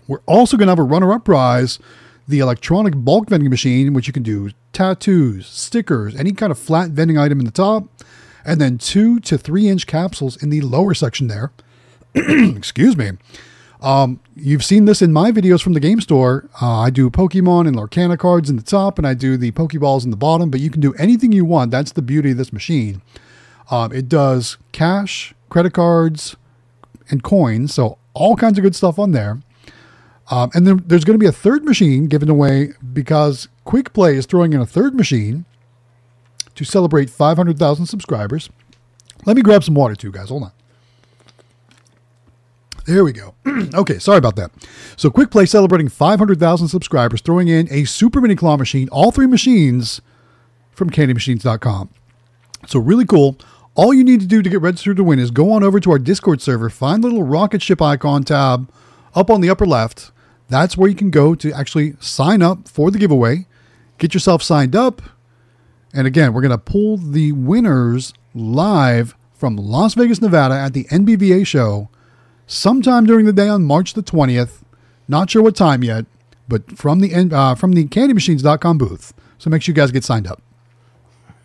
[0.08, 1.80] We're also going to have a runner up prize
[2.28, 6.92] the electronic bulk vending machine, which you can do tattoos, stickers, any kind of flat
[6.92, 7.86] vending item in the top,
[8.46, 11.52] and then two to three inch capsules in the lower section there.
[12.16, 13.12] Excuse me.
[13.82, 16.50] Um, you've seen this in my videos from the game store.
[16.62, 20.06] Uh, I do Pokemon and Lorcana cards in the top, and I do the Pokeballs
[20.06, 21.72] in the bottom, but you can do anything you want.
[21.72, 23.02] That's the beauty of this machine.
[23.70, 26.38] Um, it does cash, credit cards,
[27.14, 29.40] and coins, so all kinds of good stuff on there.
[30.30, 34.16] Um, and then there's going to be a third machine given away because Quick Play
[34.16, 35.46] is throwing in a third machine
[36.56, 38.50] to celebrate 500,000 subscribers.
[39.26, 40.30] Let me grab some water too, guys.
[40.30, 40.52] Hold on.
[42.86, 43.36] There we go.
[43.74, 44.52] okay, sorry about that.
[44.98, 49.28] So, Quick Play celebrating 500,000 subscribers, throwing in a Super Mini Claw machine, all three
[49.28, 50.02] machines
[50.72, 51.90] from CandyMachines.com.
[52.68, 53.38] So, really cool.
[53.76, 55.92] All you need to do to get registered to win is go on over to
[55.92, 58.72] our Discord server, find the little rocket ship icon tab
[59.16, 60.12] up on the upper left.
[60.48, 63.48] That's where you can go to actually sign up for the giveaway,
[63.98, 65.02] get yourself signed up.
[65.92, 70.84] And again, we're going to pull the winners live from Las Vegas, Nevada at the
[70.86, 71.90] NBVA show
[72.46, 74.62] sometime during the day on March the 20th.
[75.08, 76.06] Not sure what time yet,
[76.48, 79.14] but from the uh, from the candymachines.com booth.
[79.38, 80.42] So make sure you guys get signed up.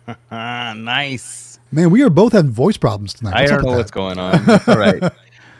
[0.31, 1.48] Nice.
[1.71, 3.35] Man, we are both having voice problems tonight.
[3.35, 4.49] I don't know what's going on.
[4.67, 5.03] All right.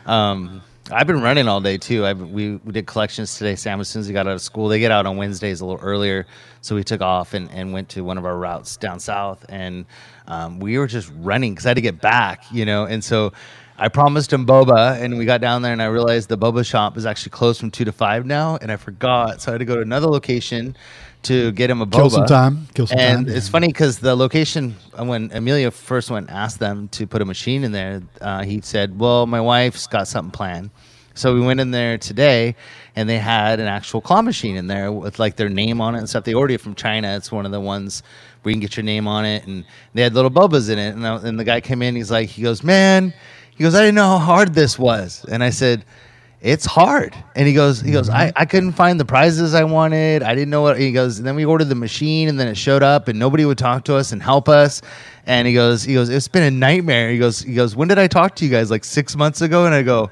[0.08, 2.04] Um, I've been running all day too.
[2.04, 3.56] I we, we did collections today.
[3.56, 5.66] Sam, as soon as he got out of school, they get out on Wednesdays a
[5.66, 6.26] little earlier,
[6.62, 9.86] so we took off and, and went to one of our routes down south, and
[10.28, 13.34] um, we were just running because I had to get back, you know, and so.
[13.82, 16.98] I promised him boba, and we got down there, and I realized the boba shop
[16.98, 19.66] is actually closed from two to five now, and I forgot, so I had to
[19.66, 20.76] go to another location
[21.24, 21.94] to get him a boba.
[21.94, 22.68] Kill some time.
[22.74, 23.36] Kill some and time.
[23.36, 27.22] it's funny because the location uh, when Emelia first went and asked them to put
[27.22, 30.70] a machine in there, uh, he said, "Well, my wife's got something planned."
[31.16, 32.56] So we went in there today,
[32.96, 35.98] and they had an actual claw machine in there with like their name on it
[35.98, 36.24] and stuff.
[36.24, 37.16] They ordered it from China.
[37.18, 38.04] It's one of the ones
[38.42, 40.96] where you can get your name on it, and they had little bobas in it.
[40.96, 43.14] And, I, and the guy came in, he's like, he goes, "Man,"
[43.56, 45.84] he goes, "I didn't know how hard this was," and I said
[46.42, 47.16] it's hard.
[47.36, 48.42] And he goes, he goes, I, mm-hmm.
[48.42, 50.24] I couldn't find the prizes I wanted.
[50.24, 51.18] I didn't know what he goes.
[51.18, 53.84] And then we ordered the machine and then it showed up and nobody would talk
[53.86, 54.82] to us and help us.
[55.26, 57.12] And he goes, he goes, it's been a nightmare.
[57.12, 58.72] He goes, he goes, when did I talk to you guys?
[58.72, 59.66] Like six months ago?
[59.66, 60.10] And I go,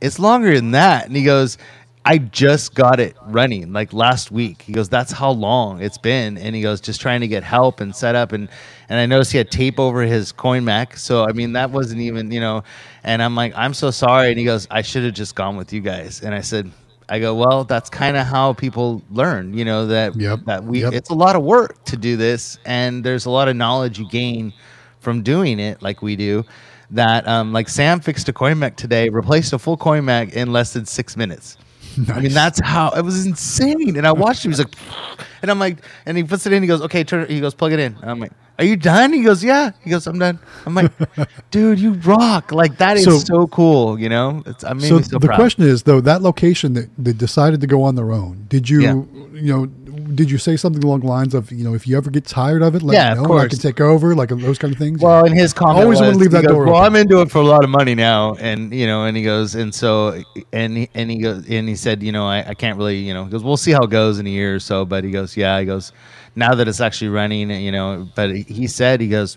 [0.00, 1.06] it's longer than that.
[1.06, 1.58] And he goes,
[2.04, 4.62] I just got it running like last week.
[4.62, 6.38] He goes, that's how long it's been.
[6.38, 8.32] And he goes, just trying to get help and set up.
[8.32, 8.48] And,
[8.88, 10.96] and I noticed he had tape over his coin mech.
[10.96, 12.62] So, I mean, that wasn't even, you know,
[13.04, 14.30] and I'm like, I'm so sorry.
[14.30, 16.22] And he goes, I should have just gone with you guys.
[16.22, 16.70] And I said,
[17.10, 20.82] I go, well, that's kind of how people learn, you know, that, Yep, that we,
[20.82, 20.92] yep.
[20.92, 22.58] it's a lot of work to do this.
[22.64, 24.52] And there's a lot of knowledge you gain
[25.00, 26.44] from doing it like we do.
[26.90, 30.52] That, um, like Sam fixed a coin mech today, replaced a full coin mech in
[30.52, 31.58] less than six minutes.
[32.12, 33.96] I mean, that's how it was insane.
[33.96, 34.50] And I watched him.
[34.50, 34.74] He's like,
[35.42, 36.62] and I'm like, and he puts it in.
[36.62, 37.28] He goes, okay, turn.
[37.28, 37.94] He goes, plug it in.
[37.96, 39.12] And I'm like, are you done?
[39.12, 39.70] He goes, yeah.
[39.84, 40.38] He goes, I'm done.
[40.66, 40.90] I'm like,
[41.50, 42.50] dude, you rock.
[42.52, 43.98] Like that is So- so, cool.
[43.98, 45.36] You know, it's I made so so the proud.
[45.36, 48.80] question is though that location that they decided to go on their own did you
[48.80, 48.94] Yeah.
[49.32, 52.10] you know did you say something along the lines of you know if you ever
[52.10, 54.72] get tired of it let Yeah, me know i can take over like those kind
[54.72, 56.86] of things Well, and his comment I Always wanna leave that goes, door Well, open."
[56.94, 59.54] I'm into it for a lot of money now, and you know, and he goes,
[59.54, 62.76] and so, and he, and he goes, and he said, you know, I, I can't
[62.78, 64.84] really, you know, he goes, we'll see how it goes in a year or so,
[64.84, 65.92] but he goes, yeah, he goes,
[66.38, 69.36] now that it's actually running, you know, but he said, he goes.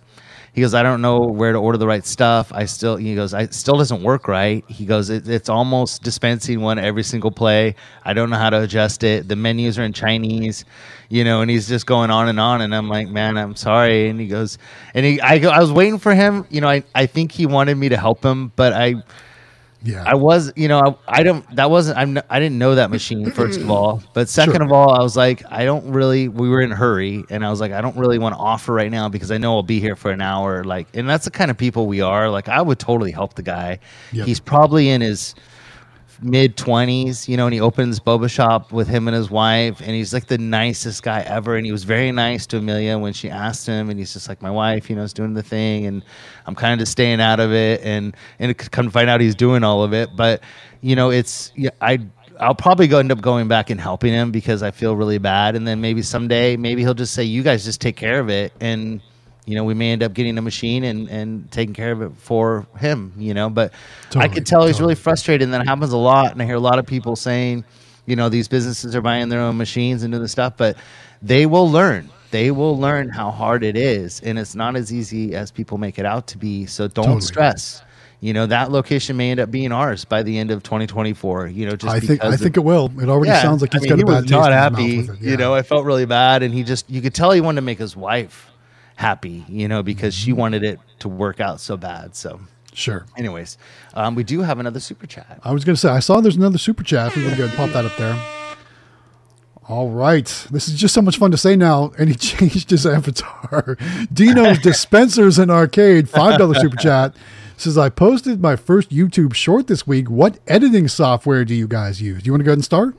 [0.53, 2.51] He goes, I don't know where to order the right stuff.
[2.53, 4.65] I still, he goes, I still doesn't work right.
[4.67, 7.75] He goes, it, it's almost dispensing one every single play.
[8.03, 9.29] I don't know how to adjust it.
[9.29, 10.65] The menus are in Chinese,
[11.07, 12.59] you know, and he's just going on and on.
[12.59, 14.09] And I'm like, man, I'm sorry.
[14.09, 14.57] And he goes,
[14.93, 16.45] and he, I, I was waiting for him.
[16.49, 18.95] You know, I, I think he wanted me to help him, but I,
[19.83, 22.91] yeah I was, you know, I, I don't, that wasn't, I'm, I didn't know that
[22.91, 24.01] machine, first of all.
[24.13, 24.63] But second Sure.
[24.65, 27.23] of all, I was like, I don't really, we were in a hurry.
[27.29, 29.55] And I was like, I don't really want to offer right now because I know
[29.55, 30.63] I'll be here for an hour.
[30.63, 32.29] Like, and that's the kind of people we are.
[32.29, 33.79] Like, I would totally help the guy.
[34.11, 34.27] Yep.
[34.27, 35.33] He's probably in his
[36.21, 39.79] mid 20s, you know, and he opens Boba Shop with him and his wife.
[39.81, 41.55] And he's like the nicest guy ever.
[41.55, 43.89] And he was very nice to Emelia when she asked him.
[43.89, 45.85] And he's just like, my wife, you know, is doing the thing.
[45.85, 46.03] And
[46.45, 47.81] I'm kind of just staying out of it.
[47.83, 50.09] And, and come to find out he's doing all of it.
[50.15, 50.41] But,
[50.81, 51.51] you know, it's,
[51.81, 51.99] I,
[52.39, 55.55] I'll probably go end up going back and helping him because I feel really bad.
[55.55, 58.53] And then maybe someday, maybe he'll just say, you guys just take care of it.
[58.59, 59.01] And,
[59.51, 62.11] you know, we may end up getting a machine and, and taking care of it
[62.17, 63.73] for him, you know, but
[64.17, 66.31] I Totally, could tell he's really frustrated and that happens a lot.
[66.31, 67.65] And I hear a lot of people saying,
[68.05, 70.77] you know, these businesses are buying their own machines and doing this stuff, but
[71.21, 72.09] they will learn.
[72.31, 74.21] They will learn how hard it is.
[74.21, 76.65] And it's not as easy as people make it out to be.
[76.65, 77.21] So don't Totally.
[77.21, 77.83] stress.
[78.21, 81.47] You know, that location may end up being ours by the end of 2024.
[81.47, 83.89] You know, just i think i think it will it already sounds like I he's
[83.89, 84.99] mean, got a bad was taste not happy.
[84.99, 85.21] it.
[85.21, 87.61] You know, I felt really bad, and he just you could tell he wanted to
[87.63, 88.50] make his wife
[89.01, 89.43] happy.
[89.49, 90.25] You know, because Mm-hmm.
[90.25, 92.15] she wanted it to work out so bad.
[92.15, 92.39] So,
[92.73, 93.57] sure anyways,
[93.95, 95.39] um, we do have another super chat.
[95.43, 97.07] I was going to say, I saw there's another super chat.
[97.07, 98.17] If we want to go ahead and pop that up there.
[99.67, 100.25] All right.
[100.51, 101.91] This is just so much fun to say now.
[101.97, 103.77] And he changed his avatar.
[104.13, 107.15] Dino's Dispensers and Arcade, $5 super chat.
[107.57, 110.09] Says, I posted my first YouTube short this week.
[110.09, 112.23] What editing software do you guys use?
[112.23, 112.95] Do you want to go ahead and start?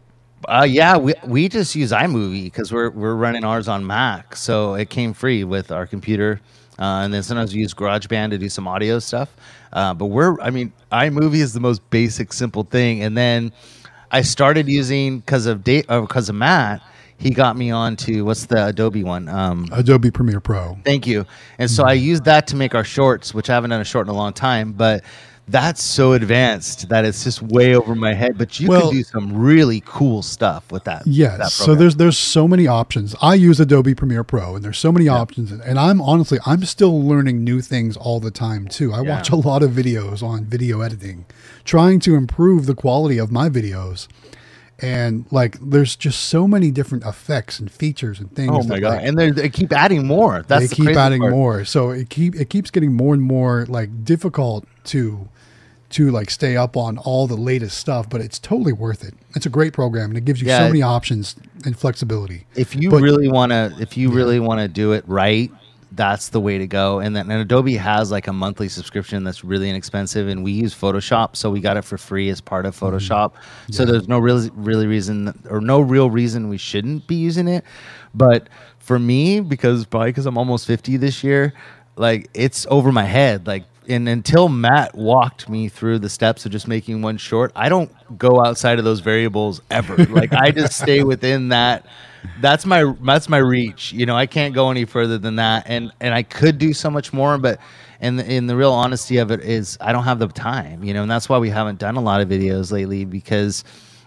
[0.48, 4.74] Uh, yeah, we, we just use iMovie because we're we're running ours on Mac, so
[4.74, 6.40] it came free with our computer.
[6.78, 9.34] Uh, and then sometimes we use GarageBand to do some audio stuff.
[9.72, 13.02] Uh, but we're, I mean, iMovie is the most basic, simple thing.
[13.02, 13.52] And then
[14.10, 16.82] I started using because of date, because of Matt.
[17.18, 19.28] He got me on to what's the Adobe one?
[19.28, 20.76] Um, Adobe Premiere Pro.
[20.84, 21.24] Thank you.
[21.56, 24.08] And so I used that to make our shorts, which I haven't done a short
[24.08, 25.04] in a long time, but
[25.48, 28.38] that's so advanced that it's just way over my head.
[28.38, 31.06] But you Well- can do some really cool stuff with that.
[31.06, 31.38] Yes.
[31.38, 33.14] that so there's there's so many options.
[33.20, 35.50] I use Adobe Premiere Pro, and there's so many options.
[35.50, 38.92] And I'm honestly, I'm still learning new things all the time too.
[38.92, 39.16] I Yeah.
[39.16, 41.24] watch a lot of videos on video editing,
[41.64, 44.06] trying to improve the quality of my videos.
[44.82, 48.50] And like, there's just so many different effects and features and things.
[48.52, 48.96] Oh my god!
[48.96, 50.42] like, and they they keep adding more.
[50.48, 51.32] That's they the keep adding part.
[51.32, 51.64] more.
[51.64, 55.28] So it keep it keeps getting more and more like difficult to
[55.90, 59.14] to like stay up on all the latest stuff, but it's totally worth it.
[59.36, 60.60] It's a great program and it gives you Yeah.
[60.60, 62.46] so many options and flexibility.
[62.56, 65.50] if you But- really want to if you really want to do it right
[65.94, 67.00] that's the way to go.
[67.00, 70.74] And then and adobe has like a monthly subscription that's really inexpensive and we use
[70.74, 72.96] photoshop so we got it for free as part of Mm-hmm.
[72.96, 73.32] photoshop.
[73.70, 77.64] So there's no really really reason or no real reason we shouldn't be using it.
[78.14, 81.52] But for me because probably because i'm almost 50 this year
[81.96, 83.46] like it's over my head.
[83.46, 87.68] Like and until matt walked me through the steps of just making one short i
[87.68, 89.96] don't go outside of those variables ever.
[90.12, 91.86] Like i just stay within that.
[92.40, 95.64] That's my that's my reach you know i can't go any further than that.
[95.66, 97.58] And and i could do so much more but
[98.00, 100.92] and the, and the real honesty of it is i don't have the time you
[100.92, 103.64] know and that's why we haven't done a lot of videos lately because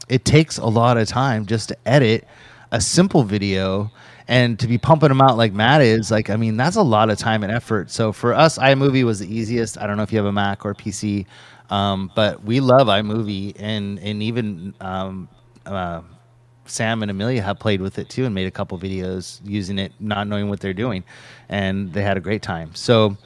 [0.10, 2.28] it takes a lot of time just to edit
[2.72, 3.90] a simple video
[4.28, 7.10] and to be pumping them out like Matt is like I mean that's a lot
[7.10, 7.92] of time and effort.
[7.92, 9.78] So for us, iMovie was the easiest.
[9.78, 11.26] I don't know if you have a Mac or PC,
[11.70, 15.28] um, but we love iMovie and and even um,
[15.66, 16.02] uh,
[16.66, 19.94] Sam and Emelia have played with it too and made a couple videos using it,
[20.00, 21.04] not knowing what they're doing,
[21.50, 22.74] and they had a great time.
[22.74, 23.18] So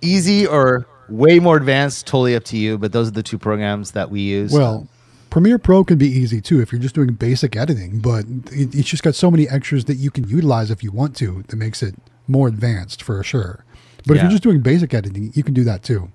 [0.00, 2.78] easy or way more advanced, totally up to you.
[2.78, 4.52] But those are the two programs that we use.
[4.52, 4.86] Well,
[5.32, 8.86] Premiere Pro can be easy too if you're just doing basic editing, but it, it's
[8.86, 11.82] just got so many extras that you can utilize if you want to that makes
[11.82, 11.94] it
[12.28, 13.64] more advanced for sure.
[14.06, 16.12] But if you're just doing basic editing, you can do that too.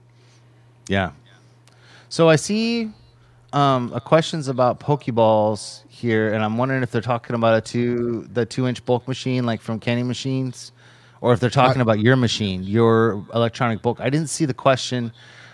[0.88, 1.14] Yeah.
[2.10, 2.92] So I see
[3.54, 8.28] um, a questions about Pokeballs here, and I'm wondering if they're talking about a two
[8.32, 10.74] the two inch bulk machine like from Candy Machines,
[11.22, 14.00] or if they're talking I- about your machine, your electronic bulk.
[14.00, 15.12] I didn't see the question.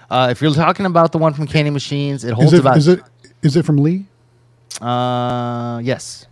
[0.09, 2.77] Uh, if you're talking about the one from Candy Machines, it holds Is it, about
[2.77, 2.99] is it
[3.43, 4.05] is it from Lee?
[4.81, 6.25] uh, yes.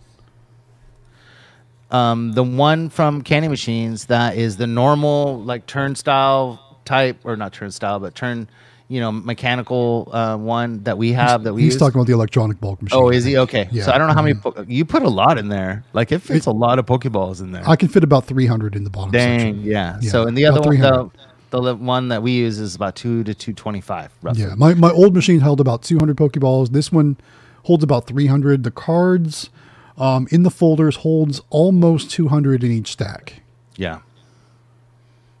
[1.90, 7.52] Um, the one from Candy Machines that is the normal like turnstile type, or not
[7.52, 8.48] turnstile, but turn,
[8.88, 11.78] you know, mechanical uh, one that we have that we He's use.
[11.80, 12.98] talking about the electronic bulk machine.
[12.98, 13.68] oh, is he okay?
[13.70, 13.84] Yeah.
[13.84, 14.40] So I don't know how many Mhm.
[14.56, 15.84] po- you put a lot in there.
[15.92, 17.62] Like it fits a lot of Pokeballs in there.
[17.68, 19.62] I can fit about 300 in the bottom Dang, section.
[19.64, 19.98] yeah.
[20.00, 21.10] Yeah, So and the other one, 300.
[21.10, 21.10] the,
[21.52, 24.42] the one that we use is about two to two twenty five, roughly.
[24.42, 26.70] Yeah, my, my old machine held about 200 Pokeballs.
[26.72, 27.16] This one
[27.64, 28.64] holds about 300.
[28.64, 29.50] The cards
[29.96, 33.42] um, in the folders holds almost 200 in each stack.
[33.76, 34.00] Yeah.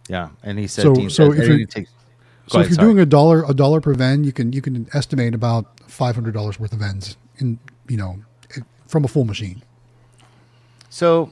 [0.08, 1.90] Yeah, and he said, So- Dean so said- if you're- he takes-
[2.48, 2.86] So Go if you're sorry.
[2.88, 6.34] doing a dollar a dollar per ven, you can you can estimate about five hundred
[6.34, 7.58] dollars worth of ends in
[7.88, 8.16] you know
[8.88, 9.62] from a full machine.
[10.90, 11.30] So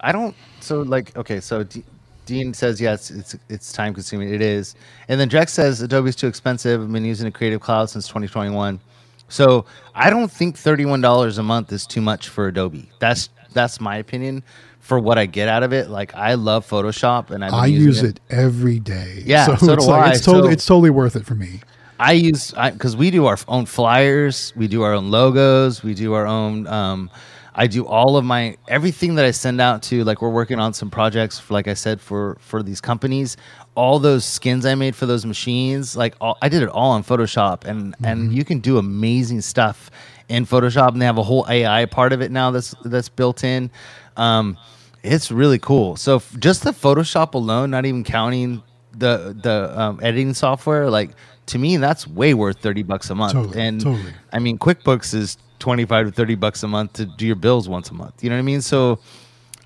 [0.00, 0.34] I don't.
[0.60, 1.40] So like, okay.
[1.40, 1.84] So D-
[2.26, 3.10] Dean says yes.
[3.10, 4.32] It's it's time consuming.
[4.32, 4.74] It is.
[5.08, 6.80] And then Drex says Adobe's too expensive.
[6.80, 8.80] I've been using a Creative Cloud since 2021.
[9.28, 9.64] So
[9.94, 12.90] I don't think thirty-one dollars a month is too much for Adobe.
[12.98, 14.42] That's that's my opinion
[14.80, 15.88] for what I get out of it.
[15.88, 18.20] Like I love Photoshop, and I using use it.
[18.30, 19.22] every day.
[19.24, 21.60] Yeah, so it's do like it's totally So- it's totally worth it for me.
[21.98, 25.94] I use I because we do our own flyers, we do our own logos, we
[25.94, 26.66] do our own.
[26.66, 27.10] Um,
[27.54, 30.04] I do all of my everything that I send out to.
[30.04, 33.36] Like we're working on some projects, for, like I said, for for these companies.
[33.74, 37.04] All those skins I made for those machines, like all, I did it all on
[37.04, 39.90] Photoshop, and and you can do amazing stuff
[40.28, 43.44] in Photoshop, and they have a whole AI part of it now that's that's built
[43.44, 43.70] in.
[44.16, 44.56] Um,
[45.02, 45.96] it's really cool.
[45.96, 48.62] So f- just the Photoshop alone, not even counting
[48.96, 51.10] the the um, editing software, like
[51.46, 53.32] to me, that's way worth thirty bucks a month.
[53.32, 54.12] Totally, and totally.
[54.32, 57.68] I mean, QuickBooks is twenty five to thirty bucks a month to do your bills
[57.68, 58.22] once a month.
[58.22, 58.60] You know what I mean?
[58.60, 58.98] So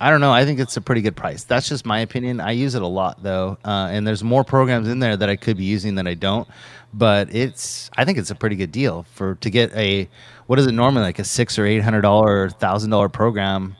[0.00, 0.30] I don't know.
[0.32, 1.44] I think it's a pretty good price.
[1.44, 2.38] That's just my opinion.
[2.40, 5.36] I use it a lot though, uh, and there's more programs in there that I
[5.36, 6.46] could be using that I don't.
[6.94, 10.08] But it's I think it's a pretty good deal for to get a
[10.46, 13.74] what is it normally like a six or eight hundred dollar thousand dollar program.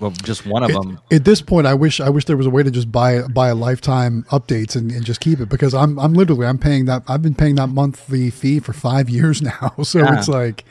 [0.00, 0.98] Well, just one of At- them.
[1.12, 3.48] At this point, I wish I wish there was a way to just buy buy
[3.50, 7.04] a lifetime updates and, and just keep it because I'm I'm literally I'm paying that
[7.06, 9.74] I've been paying that monthly fee for five years now.
[9.84, 10.18] So Yeah.
[10.18, 10.64] it's like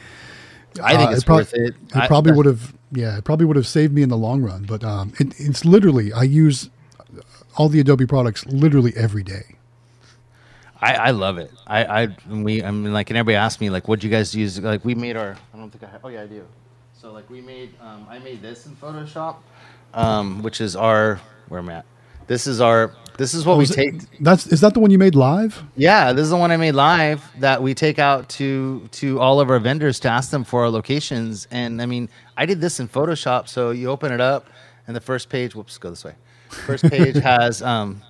[0.82, 1.76] I think uh, it's prob- worth it.
[1.90, 4.42] It I- probably would have yeah, it probably would have saved me in the long
[4.42, 4.64] run.
[4.64, 6.70] But um, it, it's literally I use
[7.58, 9.56] all the Adobe products literally every day.
[10.84, 11.52] I, I love it.
[11.68, 14.34] I, I we I mean like and everybody asked me like what do you guys
[14.34, 16.46] use like we made our I don't think I have, oh yeah I do.
[16.94, 19.38] So like we made um, I made this in Photoshop,
[19.94, 21.20] um, which is our
[21.50, 21.86] where am I at?
[22.28, 24.20] This is our this is what we Is it- take.
[24.20, 25.64] That's is that the one you made live?
[25.76, 29.40] Yeah, this is the one I made live that we take out to to all
[29.40, 31.48] of our vendors to ask them for our locations.
[31.52, 34.48] And I mean, I did this in Photoshop, so you open it up,
[34.88, 35.54] and the first page.
[35.56, 36.16] Whoops, go this way.
[36.50, 38.02] First page has, um,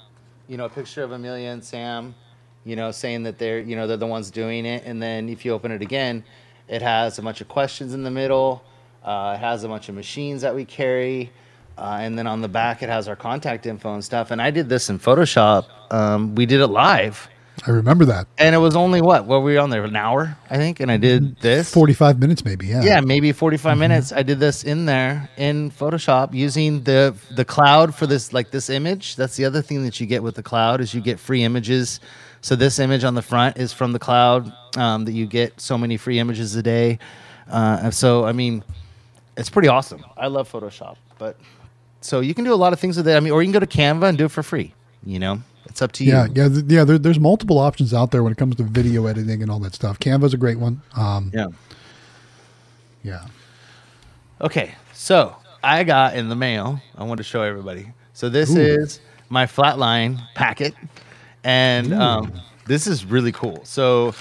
[0.47, 2.15] you know, a picture of Emelia and Sam,
[2.63, 4.83] you know, saying that they're you know they're the ones doing it.
[4.85, 6.23] And then if you open it again,
[6.69, 8.63] it has a bunch of questions in the middle.
[9.03, 11.31] Uh, it has a bunch of machines that we carry.
[11.77, 14.31] Uh, and then on the back, it has our contact info and stuff.
[14.31, 15.65] And I did this in Photoshop.
[15.91, 17.27] Um, we did it live.
[17.67, 18.27] I remember that.
[18.39, 19.25] and it was only what?
[19.25, 19.83] What were we on there?
[19.83, 20.79] An hour, I think.
[20.79, 21.71] And I did this.
[21.71, 22.67] 45 minutes, maybe.
[22.67, 22.81] Yeah.
[22.81, 24.11] yeah, maybe 45 minutes.
[24.11, 28.69] I did this in there in Photoshop using the the cloud for this like this
[28.69, 29.15] image.
[29.15, 31.99] That's the other thing that you get with the cloud is you get free images.
[32.41, 35.77] So this image on the front is from the cloud um, that you get so
[35.77, 36.97] many free images a day.
[37.47, 38.63] Uh, and so I mean,
[39.37, 40.03] it's pretty awesome.
[40.17, 41.37] I love Photoshop, but
[42.01, 43.15] so you can do a lot of things with it.
[43.15, 44.73] I mean, or you can go to Canva and do it for free.
[45.05, 46.11] You know, it's up to you.
[46.11, 46.83] Yeah, yeah, th- yeah.
[46.83, 49.73] There, there's multiple options out there when it comes to video editing and all that
[49.73, 49.99] stuff.
[49.99, 50.81] Canva's a great one.
[50.95, 51.47] Um, yeah.
[53.03, 53.25] yeah.
[54.41, 56.81] Okay, so I got in the mail.
[56.97, 57.87] I want to show everybody.
[58.13, 58.59] So this Ooh.
[58.59, 58.99] is
[59.29, 60.75] my flatline packet,
[61.43, 62.33] and um,
[62.65, 63.61] this is really cool.
[63.63, 64.13] So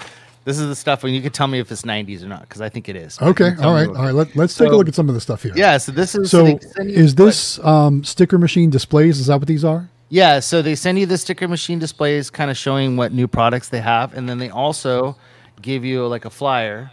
[0.45, 2.61] this is the stuff when you can tell me if it's 90s or not because
[2.61, 3.21] I think it is.
[3.21, 3.47] Okay.
[3.47, 3.89] You can tell All right.
[3.89, 4.15] All right.
[4.15, 5.53] Let, let's take a look at some of the stuff here.
[5.55, 5.77] Yeah.
[5.79, 9.19] So this is So, they send you- is this um, sticker machine displays?
[9.19, 9.89] Is that what these are?
[10.13, 13.69] Yeah, so they send you the sticker machine displays kind of showing what new products
[13.69, 15.15] they have and then they also
[15.63, 16.91] give you like a flyer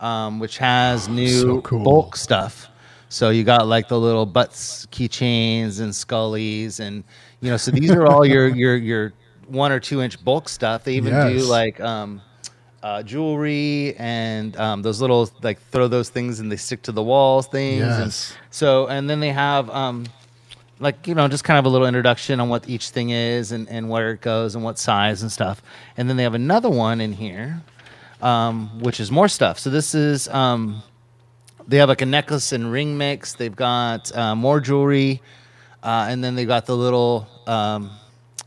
[0.00, 1.84] um, which has new So cool.
[1.84, 2.66] bulk stuff.
[3.08, 7.04] So you got like the little butts keychains and scullies and
[7.40, 9.12] you know so these are all your your your
[9.46, 10.82] 1 or 2 inch bulk stuff.
[10.82, 12.20] They even do like um
[12.86, 17.02] uh, jewelry and um, those little like throw those things and they stick to the
[17.02, 17.82] walls things.
[17.82, 18.32] And Yes.
[18.50, 20.06] so and then they have um,
[20.78, 23.68] like you know just kind of a little introduction on what each thing is and,
[23.68, 25.60] and where it goes and what size and stuff.
[25.96, 27.60] And then they have another one in here,
[28.22, 29.58] um, which is more stuff.
[29.58, 30.80] So this is um,
[31.66, 33.32] they have like a necklace and ring mix.
[33.34, 35.22] They've got uh, more jewelry,
[35.82, 37.90] uh, and then they've got the little um,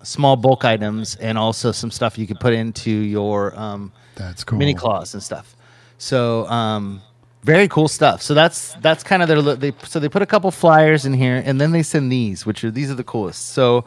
[0.04, 4.60] small bulk items and also some stuff you could put into your um, That's cool.
[4.60, 5.56] mini claws and stuff.
[5.98, 7.02] So um,
[7.44, 8.22] very cool stuff.
[8.22, 11.14] So that's that's kind of their li- they so they put a couple flyers in
[11.14, 13.48] here and then they send these, which are these are the coolest.
[13.54, 13.86] So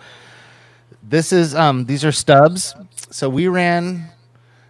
[1.03, 2.75] this is um these are stubs.
[3.11, 4.07] So we ran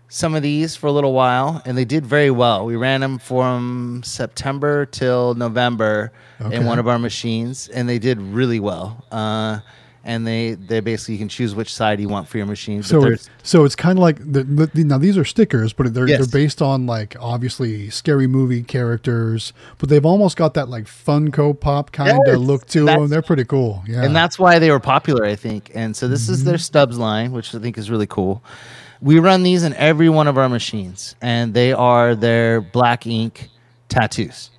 [0.09, 2.67] some of these for a little while and they did very well.
[2.67, 8.21] We ran them from September till November in one of our machines and they did
[8.21, 9.05] really well.
[9.11, 9.61] Uh,
[10.05, 12.83] and they, they basically you can choose which side you want for your machine.
[12.83, 16.09] So it's, so it's kind of like the, the, now these are stickers, but they're
[16.09, 16.19] Yes.
[16.19, 21.59] they're based on like obviously scary movie characters, but they've almost got that like Funko
[21.59, 23.09] Pop kind Yes, of look to them.
[23.09, 23.83] They're pretty cool.
[23.87, 25.71] Yeah, and that's why they were popular, I think.
[25.75, 26.61] And so this is their mm-hmm.
[26.61, 28.43] Stubbs line, which I think is really cool.
[29.01, 33.49] We run these in every one of our machines, and they are their black ink
[33.89, 34.52] tattoos.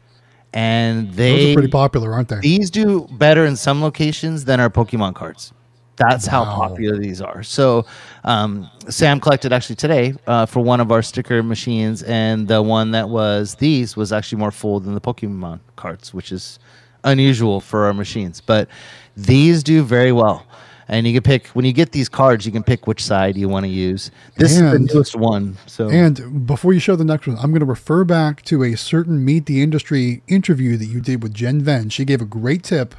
[0.54, 2.39] And those they are pretty popular, aren't they?
[2.39, 5.51] these do better in some locations than our Pokemon cards.
[5.95, 7.43] That's how popular these are.
[7.43, 7.86] So,
[8.24, 12.91] um, Sam collected actually today uh, for one of our sticker machines, and the one
[12.91, 16.58] that was these was actually more full than the Pokemon cards, which is
[17.04, 18.41] unusual for our machines.
[18.41, 18.70] But
[19.16, 20.45] these do very well.
[20.88, 23.47] And you can pick when you get these cards, you can pick which side you
[23.47, 24.11] want to use.
[24.38, 25.57] This And- is the newest one.
[25.65, 28.75] So And before you show the next one, I'm going to refer back to a
[28.75, 31.89] certain Meet the Industry interview that you did with Jen Ven.
[31.89, 32.95] She gave a great tip,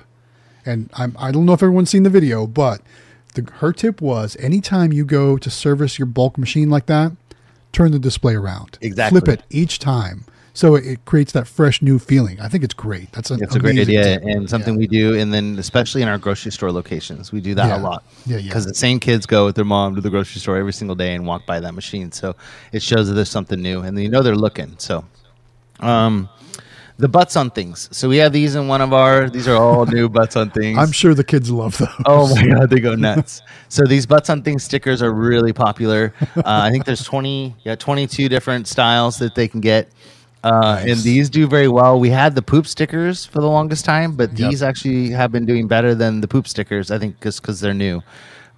[0.64, 2.80] and I'm, I don't know if everyone's seen the video, but
[3.34, 7.12] the, her tip was anytime you go to service your bulk machine like that,
[7.72, 8.78] turn the display around.
[8.80, 9.20] Exactly.
[9.20, 10.24] Flip it each time.
[10.56, 12.40] So it, it creates that fresh new feeling.
[12.40, 13.10] I think it's great.
[13.12, 14.22] That's an It's a great idea tip.
[14.22, 14.78] and something Yeah.
[14.78, 15.18] we do.
[15.18, 17.78] And then, especially in our grocery store locations, we do that Yeah.
[17.78, 18.04] a lot.
[18.24, 18.44] Yeah, yeah.
[18.44, 21.12] Because the same kids go with their mom to the grocery store every single day
[21.14, 22.12] and walk by that machine.
[22.12, 22.36] So
[22.72, 24.76] it shows that there's something new and you know they're looking.
[24.78, 25.04] So,
[25.80, 26.28] um,
[26.98, 27.88] the butts on things.
[27.90, 30.78] So we have these in one of our, these are all new butts on things.
[30.78, 31.88] I'm sure the kids love those.
[32.06, 33.42] Oh my god, they go nuts.
[33.68, 36.14] so these butts on things stickers are really popular.
[36.36, 39.90] Uh, I think there's 20, yeah, 22 different styles that they can get.
[40.44, 41.98] Uh, And these do very well.
[41.98, 44.50] We had the poop stickers for the longest time, but Yep.
[44.50, 46.90] these actually have been doing better than the poop stickers.
[46.90, 48.02] I think just because they're new.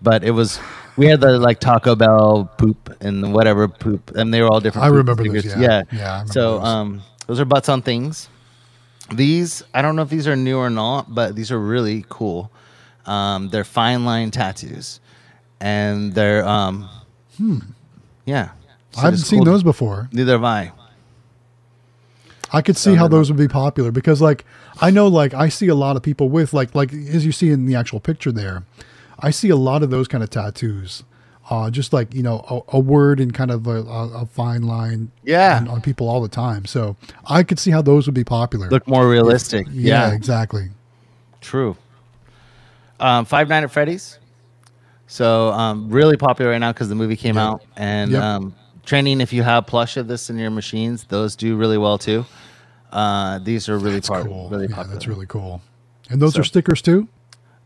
[0.03, 0.59] But it was
[0.97, 4.85] we had the like Taco Bell poop and whatever poop, and they were all different.
[4.85, 5.61] I remember those, stickers.
[5.61, 5.83] yeah.
[5.93, 6.65] Yeah, I so those.
[6.67, 8.29] um, those are butts on things.
[9.13, 12.51] These I don't know if these are new or not, but these are really cool.
[13.07, 15.01] Um, they're fine line tattoos,
[15.61, 16.89] and they're um,
[17.39, 17.59] hmm.
[18.25, 18.51] yeah.
[18.93, 19.01] So.
[19.01, 19.53] I haven't seen cool.
[19.53, 20.09] those before.
[20.13, 20.73] Neither have I.
[22.53, 24.45] I could see how those would be popular because, like,
[24.81, 27.51] I know, like, I see a lot of people with, like, like as you see
[27.51, 28.65] in the actual picture there,
[29.19, 31.03] I see a lot of those kind of tattoos.
[31.49, 35.13] Uh, just like you know, a, a word and kind of a, a, fine line,
[35.23, 35.59] Yeah.
[35.59, 36.65] on, on people all the time.
[36.65, 38.69] So I could see how those would be popular.
[38.69, 39.69] Look more realistic.
[39.71, 40.13] yeah, yeah.
[40.15, 40.71] exactly.
[41.41, 41.77] True.
[42.99, 44.19] Um, Five Nights at Freddy's.
[45.07, 48.23] So um, really popular right now because the movie came out, and Yep.
[48.23, 48.55] um,
[48.87, 52.25] training if you have plush of this in your machines, those do really well too.
[52.91, 54.49] Uh, these are really That's part, cool.
[54.49, 55.61] really yeah, that's really cool.
[56.09, 57.09] And those So- are stickers too.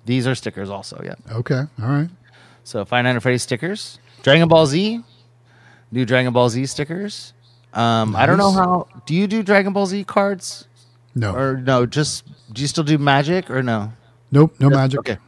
[0.06, 1.00] These are stickers also.
[1.04, 1.14] Yeah.
[1.30, 2.08] Okay, all right.
[2.64, 5.02] So Five Nights at Freddy's stickers, Dragon Ball Z,
[5.92, 7.32] new Dragon Ball Z stickers.
[7.74, 8.88] Um, I don't know how.
[9.06, 10.66] Do you do Dragon Ball Z cards
[11.14, 11.86] No, or no?
[11.86, 13.92] Just do you still do Magic or no?
[14.32, 14.98] nope, no magic.
[15.00, 15.18] Okay.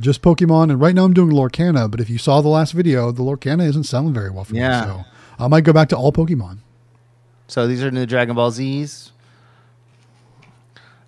[0.00, 0.70] Just Pokemon.
[0.70, 3.66] And right now I'm doing Lorcana, but if you saw the last video, the Lorcana
[3.68, 4.80] isn't selling very well for Yeah.
[4.80, 4.86] me.
[4.86, 5.04] So
[5.38, 6.58] I might go back to all Pokemon.
[7.48, 9.10] So these are new Dragon Ball Zs.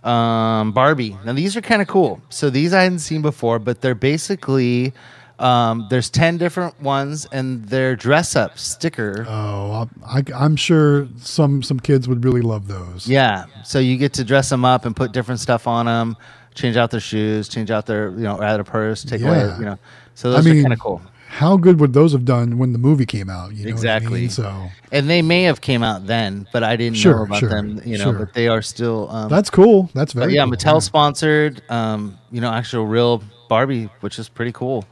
[0.02, 1.16] Um, Barbie.
[1.24, 2.20] Now these are kind of cool.
[2.28, 4.92] So these I hadn't seen before, but they're basically
[5.38, 9.24] um, there's ten different ones, and they're dress up sticker.
[9.28, 13.08] Oh, I, I'm sure some some kids would really love those.
[13.08, 13.46] Yeah.
[13.64, 16.16] So you get to dress them up and put different stuff on them,
[16.54, 19.64] change out their shoes, change out their you know add a purse, take away you
[19.64, 19.78] know.
[20.14, 21.02] So those I are kind of cool.
[21.38, 23.52] How good would those have done when the movie came out?
[23.54, 24.20] You know what I Exactly.
[24.20, 24.30] mean?
[24.30, 27.48] So And they may have came out then, but I didn't Sure, know about sure,
[27.48, 27.80] them.
[27.84, 28.12] You know, sure.
[28.20, 29.10] but they are still.
[29.10, 29.90] Um, that's cool.
[29.94, 30.52] That's very yeah, cool.
[30.52, 31.60] Mattel sponsored.
[31.68, 34.84] Um, you know, actual real Barbie, which is pretty cool.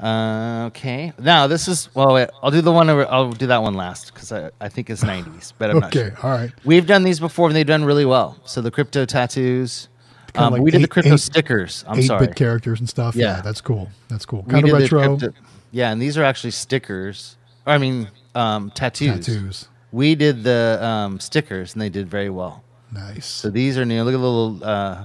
[0.00, 2.14] Uh, okay, now this is well.
[2.14, 2.88] Wait, I'll do the one.
[2.90, 5.96] over- I'll do that one last because I, I think it's '90s, but I'm not
[5.96, 6.18] Okay, sure.
[6.26, 6.50] all right.
[6.64, 8.36] We've done these before and they've done really well.
[8.44, 9.88] So the crypto tattoos.
[10.36, 11.84] Um, like we did the crypto eight- stickers.
[11.88, 12.26] I'm Eight sorry.
[12.26, 13.14] bit characters and stuff.
[13.14, 13.36] Yeah.
[13.36, 13.40] Yeah.
[13.42, 13.88] that's cool.
[14.08, 14.42] That's cool.
[14.42, 15.38] We Kind of retro crypto-
[15.74, 17.36] yeah, and these are actually stickers.
[17.66, 19.26] Or, I mean, um, tattoos.
[19.26, 19.68] tattoos.
[19.90, 22.62] We did the um, stickers and they did very well.
[22.92, 23.26] Nice.
[23.26, 24.04] So these are new.
[24.04, 25.04] Look at the little, uh,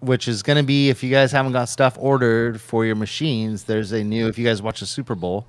[0.00, 3.64] which is going to be if you guys haven't got stuff ordered for your machines.
[3.64, 4.26] There's a new.
[4.26, 5.46] If you guys watch the Super Bowl,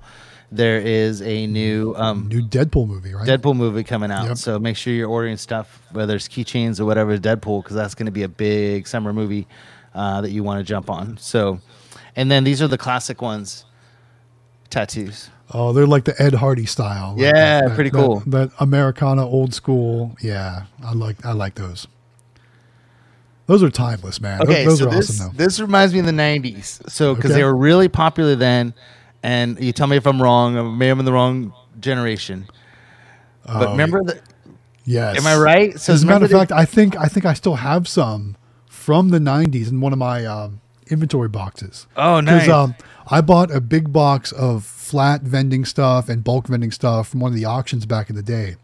[0.52, 3.26] there is a new um, New Deadpool movie, right?
[3.26, 4.28] Deadpool movie coming out.
[4.28, 4.36] Yep.
[4.36, 8.06] So make sure you're ordering stuff, whether it's keychains or whatever, Deadpool, because that's going
[8.06, 9.46] to be a big summer movie
[9.94, 11.16] uh, that you want to jump on.
[11.16, 11.60] So,
[12.16, 13.64] and then these are the classic ones,
[14.70, 15.30] tattoos.
[15.52, 17.12] Oh, they're like the Ed Hardy style.
[17.12, 18.22] like Yeah, that- pretty that- cool.
[18.26, 20.16] That Americana old school.
[20.20, 21.86] Yeah, I like I like those.
[23.46, 24.42] Those are timeless, man.
[24.42, 25.44] Okay, those so are this, awesome though.
[25.44, 26.82] this reminds me of the '90s.
[26.90, 27.40] So because Okay.
[27.40, 28.74] they were really popular then,
[29.22, 30.58] and you tell me if I'm wrong.
[30.58, 32.46] I may have in the wrong generation.
[33.46, 34.20] But Oh, remember the
[34.84, 35.16] Yes.
[35.18, 35.78] Am I right?
[35.80, 38.36] So As a matter of fact, I think I think I still have some
[38.68, 41.86] from the '90s in one of my um, inventory boxes.
[41.96, 42.48] Oh, nice.
[42.48, 42.74] um,
[43.10, 47.30] I bought a big box of flat vending stuff and bulk vending stuff from one
[47.32, 48.56] of the auctions back in the day,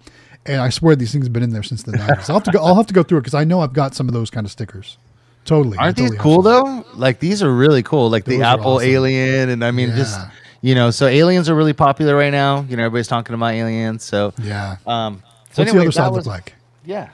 [0.46, 2.28] and I swear these things have been in there since the '90s.
[2.28, 2.62] I'll have to go.
[2.64, 4.44] I'll have to go through it because I know I've got some of those kind
[4.46, 4.98] of stickers.
[5.44, 5.76] Totally.
[5.78, 6.84] Aren't these totally have cool though?
[6.94, 8.08] Like these are really cool.
[8.10, 8.88] Like Those the Apple awesome.
[8.88, 10.18] Alien, and I mean just
[10.62, 12.62] you know, so aliens are really popular right now.
[12.68, 14.02] You know, everybody's talking about aliens.
[14.04, 14.76] So Yeah.
[14.86, 15.22] um,
[15.52, 16.54] so What's anyway, the other side was- look like?
[16.86, 17.10] Yeah.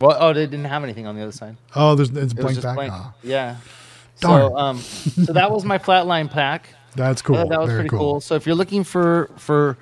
[0.00, 1.56] Well, oh, they didn't have anything on the other side.
[1.76, 2.74] Oh, there's it's It blank back.
[2.76, 2.92] blank.
[2.92, 3.56] Ah, Yeah.
[4.22, 4.50] Darn.
[4.50, 6.68] So um, so that was my flatline pack.
[6.96, 7.36] that's cool.
[7.36, 8.20] That, that was Very pretty cool.
[8.20, 9.76] So if you're looking for for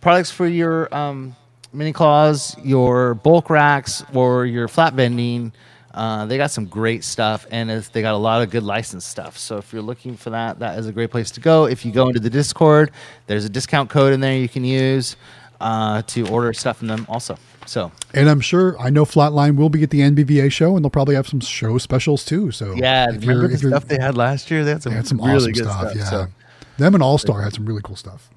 [0.00, 1.36] products for your um,
[1.72, 5.52] mini claws, your bulk racks, or your flat vending,
[5.94, 9.36] uh, they got some great stuff, and they got a lot of good licensed stuff.
[9.38, 11.66] So if you're looking for that, that is a great place to go.
[11.66, 12.92] If you go into the Discord,
[13.26, 15.16] there's a discount code in there you can use
[15.60, 17.36] uh, to order stuff from them also.
[17.70, 20.90] So And I'm sure I know Flatline will be at the NBVA show, and they'll
[20.90, 22.50] probably have some show specials too.
[22.50, 24.64] So yeah, if remember the stuff they had last year?
[24.64, 25.80] They had some, They had some really awesome good stuff.
[25.92, 25.94] stuff.
[25.94, 26.04] Yeah.
[26.04, 26.26] So,
[26.78, 28.28] Them and All Star had some really cool stuff.